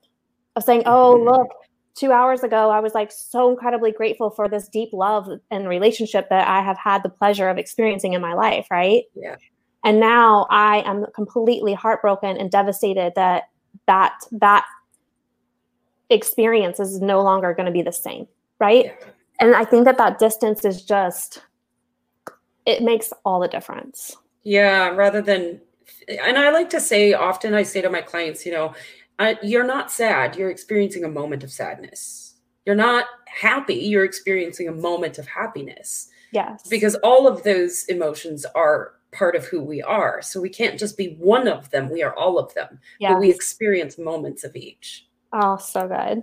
Of 0.56 0.64
saying, 0.64 0.82
oh, 0.84 1.14
mm-hmm. 1.14 1.28
look, 1.30 1.48
two 1.94 2.12
hours 2.12 2.42
ago, 2.42 2.70
I 2.70 2.80
was 2.80 2.94
like 2.94 3.12
so 3.12 3.50
incredibly 3.50 3.92
grateful 3.92 4.30
for 4.30 4.48
this 4.48 4.68
deep 4.68 4.90
love 4.92 5.28
and 5.50 5.68
relationship 5.68 6.28
that 6.30 6.48
I 6.48 6.62
have 6.62 6.78
had 6.78 7.02
the 7.02 7.08
pleasure 7.08 7.48
of 7.48 7.58
experiencing 7.58 8.12
in 8.12 8.22
my 8.22 8.34
life, 8.34 8.66
right? 8.70 9.04
Yeah. 9.14 9.36
And 9.84 9.98
now 9.98 10.46
I 10.50 10.82
am 10.82 11.06
completely 11.14 11.74
heartbroken 11.74 12.36
and 12.36 12.50
devastated 12.50 13.12
that 13.16 13.44
that 13.86 14.14
that 14.32 14.66
experience 16.10 16.80
is 16.80 17.00
no 17.00 17.22
longer 17.22 17.54
going 17.54 17.66
to 17.66 17.72
be 17.72 17.82
the 17.82 17.92
same, 17.92 18.26
right? 18.58 18.86
Yeah. 18.86 19.06
And 19.40 19.54
I 19.54 19.64
think 19.64 19.84
that 19.86 19.96
that 19.98 20.18
distance 20.18 20.64
is 20.64 20.82
just 20.82 21.42
it 22.66 22.82
makes 22.82 23.12
all 23.24 23.40
the 23.40 23.48
difference. 23.48 24.16
Yeah, 24.42 24.88
rather 24.88 25.22
than 25.22 25.60
and 26.08 26.38
I 26.38 26.50
like 26.50 26.70
to 26.70 26.80
say 26.80 27.14
often 27.14 27.54
I 27.54 27.62
say 27.62 27.80
to 27.80 27.90
my 27.90 28.02
clients, 28.02 28.44
you 28.44 28.52
know, 28.52 28.74
uh, 29.20 29.34
you're 29.42 29.66
not 29.66 29.92
sad. 29.92 30.34
You're 30.34 30.50
experiencing 30.50 31.04
a 31.04 31.08
moment 31.08 31.44
of 31.44 31.52
sadness. 31.52 32.34
You're 32.64 32.74
not 32.74 33.04
happy. 33.26 33.74
You're 33.74 34.04
experiencing 34.04 34.66
a 34.66 34.72
moment 34.72 35.18
of 35.18 35.26
happiness. 35.28 36.08
Yes. 36.32 36.66
Because 36.68 36.94
all 36.96 37.28
of 37.28 37.42
those 37.42 37.84
emotions 37.84 38.46
are 38.54 38.94
part 39.12 39.36
of 39.36 39.44
who 39.44 39.62
we 39.62 39.82
are. 39.82 40.22
So 40.22 40.40
we 40.40 40.48
can't 40.48 40.78
just 40.78 40.96
be 40.96 41.16
one 41.18 41.48
of 41.48 41.70
them. 41.70 41.90
We 41.90 42.02
are 42.02 42.16
all 42.16 42.38
of 42.38 42.52
them. 42.54 42.80
Yes. 42.98 43.12
But 43.12 43.20
we 43.20 43.30
experience 43.30 43.98
moments 43.98 44.42
of 44.42 44.56
each. 44.56 45.06
Oh, 45.32 45.58
so 45.58 45.86
good. 45.86 46.22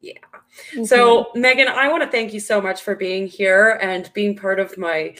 Yeah. 0.00 0.12
Mm-hmm. 0.72 0.84
So, 0.84 1.30
Megan, 1.34 1.66
I 1.66 1.88
want 1.88 2.04
to 2.04 2.10
thank 2.10 2.32
you 2.32 2.40
so 2.40 2.60
much 2.60 2.82
for 2.82 2.94
being 2.94 3.26
here 3.26 3.78
and 3.82 4.10
being 4.14 4.36
part 4.36 4.60
of 4.60 4.78
my 4.78 5.16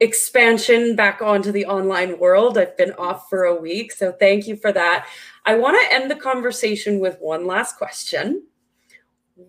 expansion 0.00 0.96
back 0.96 1.22
onto 1.22 1.52
the 1.52 1.66
online 1.66 2.18
world. 2.18 2.58
I've 2.58 2.76
been 2.76 2.92
off 2.92 3.28
for 3.28 3.44
a 3.44 3.54
week. 3.54 3.92
So, 3.92 4.12
thank 4.12 4.46
you 4.46 4.56
for 4.56 4.72
that. 4.72 5.06
I 5.44 5.56
want 5.56 5.78
to 5.80 5.94
end 5.94 6.10
the 6.10 6.16
conversation 6.16 7.00
with 7.00 7.18
one 7.20 7.46
last 7.46 7.76
question 7.76 8.42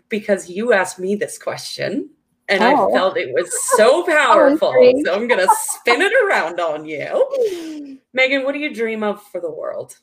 because 0.10 0.50
you 0.50 0.74
asked 0.74 1.00
me 1.00 1.16
this 1.16 1.38
question 1.38 2.10
and 2.50 2.64
oh. 2.64 2.90
I 2.90 2.94
felt 2.94 3.18
it 3.18 3.34
was 3.34 3.50
so 3.78 4.04
powerful. 4.04 4.74
so 5.04 5.14
I'm 5.14 5.28
going 5.28 5.46
to 5.46 5.56
spin 5.60 6.02
it 6.02 6.14
around 6.26 6.60
on 6.60 6.86
you. 6.86 8.00
Megan, 8.14 8.44
what 8.44 8.54
do 8.54 8.60
you 8.60 8.74
dream 8.74 9.04
of 9.04 9.22
for 9.24 9.42
the 9.42 9.52
world? 9.52 9.98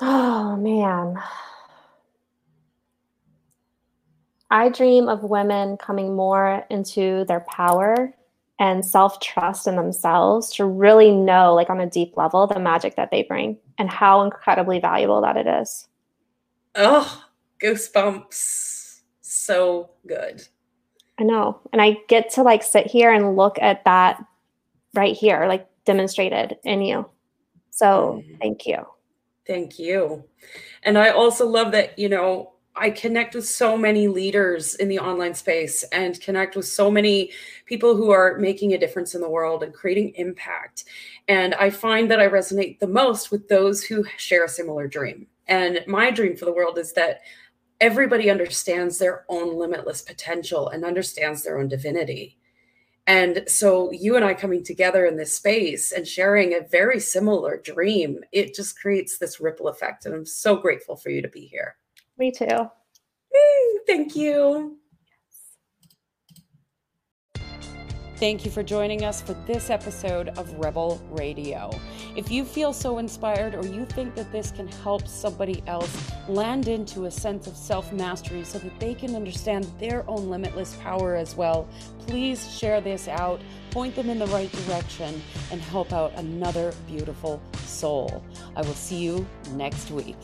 Oh, 0.00 0.56
man. 0.56 1.20
I 4.50 4.68
dream 4.70 5.08
of 5.08 5.22
women 5.22 5.76
coming 5.76 6.16
more 6.16 6.64
into 6.70 7.24
their 7.26 7.40
power 7.40 8.14
and 8.58 8.84
self 8.84 9.20
trust 9.20 9.66
in 9.66 9.76
themselves 9.76 10.52
to 10.54 10.64
really 10.64 11.12
know, 11.12 11.54
like 11.54 11.70
on 11.70 11.80
a 11.80 11.88
deep 11.88 12.16
level, 12.16 12.46
the 12.46 12.58
magic 12.58 12.96
that 12.96 13.10
they 13.10 13.22
bring 13.22 13.58
and 13.78 13.90
how 13.90 14.22
incredibly 14.22 14.80
valuable 14.80 15.20
that 15.20 15.36
it 15.36 15.46
is. 15.46 15.88
Oh, 16.74 17.24
goosebumps. 17.62 19.00
So 19.20 19.90
good. 20.06 20.42
I 21.18 21.24
know. 21.24 21.60
And 21.72 21.82
I 21.82 21.98
get 22.08 22.30
to 22.34 22.42
like 22.42 22.62
sit 22.62 22.86
here 22.86 23.12
and 23.12 23.36
look 23.36 23.58
at 23.60 23.84
that 23.84 24.24
right 24.94 25.16
here, 25.16 25.46
like 25.46 25.68
demonstrated 25.84 26.56
in 26.64 26.82
you. 26.82 27.08
So 27.70 28.22
mm-hmm. 28.22 28.36
thank 28.38 28.66
you. 28.66 28.86
Thank 29.46 29.78
you. 29.78 30.24
And 30.82 30.98
I 30.98 31.10
also 31.10 31.46
love 31.46 31.72
that, 31.72 31.98
you 31.98 32.08
know, 32.08 32.52
I 32.78 32.90
connect 32.90 33.34
with 33.34 33.46
so 33.46 33.76
many 33.76 34.08
leaders 34.08 34.74
in 34.76 34.88
the 34.88 34.98
online 34.98 35.34
space 35.34 35.82
and 35.92 36.20
connect 36.20 36.56
with 36.56 36.66
so 36.66 36.90
many 36.90 37.30
people 37.66 37.96
who 37.96 38.10
are 38.10 38.38
making 38.38 38.72
a 38.72 38.78
difference 38.78 39.14
in 39.14 39.20
the 39.20 39.28
world 39.28 39.62
and 39.62 39.74
creating 39.74 40.14
impact. 40.14 40.84
And 41.26 41.54
I 41.54 41.70
find 41.70 42.10
that 42.10 42.20
I 42.20 42.28
resonate 42.28 42.78
the 42.78 42.86
most 42.86 43.30
with 43.30 43.48
those 43.48 43.82
who 43.82 44.04
share 44.16 44.44
a 44.44 44.48
similar 44.48 44.86
dream. 44.86 45.26
And 45.46 45.82
my 45.86 46.10
dream 46.10 46.36
for 46.36 46.44
the 46.44 46.52
world 46.52 46.78
is 46.78 46.92
that 46.94 47.20
everybody 47.80 48.30
understands 48.30 48.98
their 48.98 49.24
own 49.28 49.58
limitless 49.58 50.02
potential 50.02 50.68
and 50.68 50.84
understands 50.84 51.42
their 51.42 51.58
own 51.58 51.68
divinity. 51.68 52.36
And 53.06 53.44
so, 53.46 53.90
you 53.90 54.16
and 54.16 54.24
I 54.24 54.34
coming 54.34 54.62
together 54.62 55.06
in 55.06 55.16
this 55.16 55.34
space 55.34 55.92
and 55.92 56.06
sharing 56.06 56.52
a 56.52 56.68
very 56.68 57.00
similar 57.00 57.56
dream, 57.56 58.20
it 58.32 58.54
just 58.54 58.78
creates 58.78 59.16
this 59.16 59.40
ripple 59.40 59.68
effect. 59.68 60.04
And 60.04 60.14
I'm 60.14 60.26
so 60.26 60.56
grateful 60.56 60.94
for 60.94 61.08
you 61.08 61.22
to 61.22 61.28
be 61.28 61.46
here. 61.46 61.76
Me 62.18 62.32
too. 62.32 62.70
Thank 63.86 64.16
you. 64.16 64.78
Thank 68.16 68.44
you 68.44 68.50
for 68.50 68.64
joining 68.64 69.04
us 69.04 69.22
for 69.22 69.34
this 69.46 69.70
episode 69.70 70.30
of 70.30 70.52
Rebel 70.54 71.00
Radio. 71.12 71.70
If 72.16 72.32
you 72.32 72.44
feel 72.44 72.72
so 72.72 72.98
inspired 72.98 73.54
or 73.54 73.64
you 73.64 73.84
think 73.86 74.16
that 74.16 74.32
this 74.32 74.50
can 74.50 74.66
help 74.66 75.06
somebody 75.06 75.62
else 75.68 76.10
land 76.28 76.66
into 76.66 77.04
a 77.04 77.12
sense 77.12 77.46
of 77.46 77.56
self 77.56 77.92
mastery 77.92 78.42
so 78.42 78.58
that 78.58 78.80
they 78.80 78.92
can 78.94 79.14
understand 79.14 79.70
their 79.78 80.04
own 80.10 80.28
limitless 80.30 80.74
power 80.82 81.14
as 81.14 81.36
well, 81.36 81.68
please 82.08 82.52
share 82.58 82.80
this 82.80 83.06
out, 83.06 83.40
point 83.70 83.94
them 83.94 84.10
in 84.10 84.18
the 84.18 84.26
right 84.26 84.50
direction, 84.66 85.22
and 85.52 85.60
help 85.60 85.92
out 85.92 86.12
another 86.16 86.74
beautiful 86.88 87.40
soul. 87.66 88.24
I 88.56 88.62
will 88.62 88.74
see 88.74 88.98
you 88.98 89.24
next 89.52 89.92
week. 89.92 90.16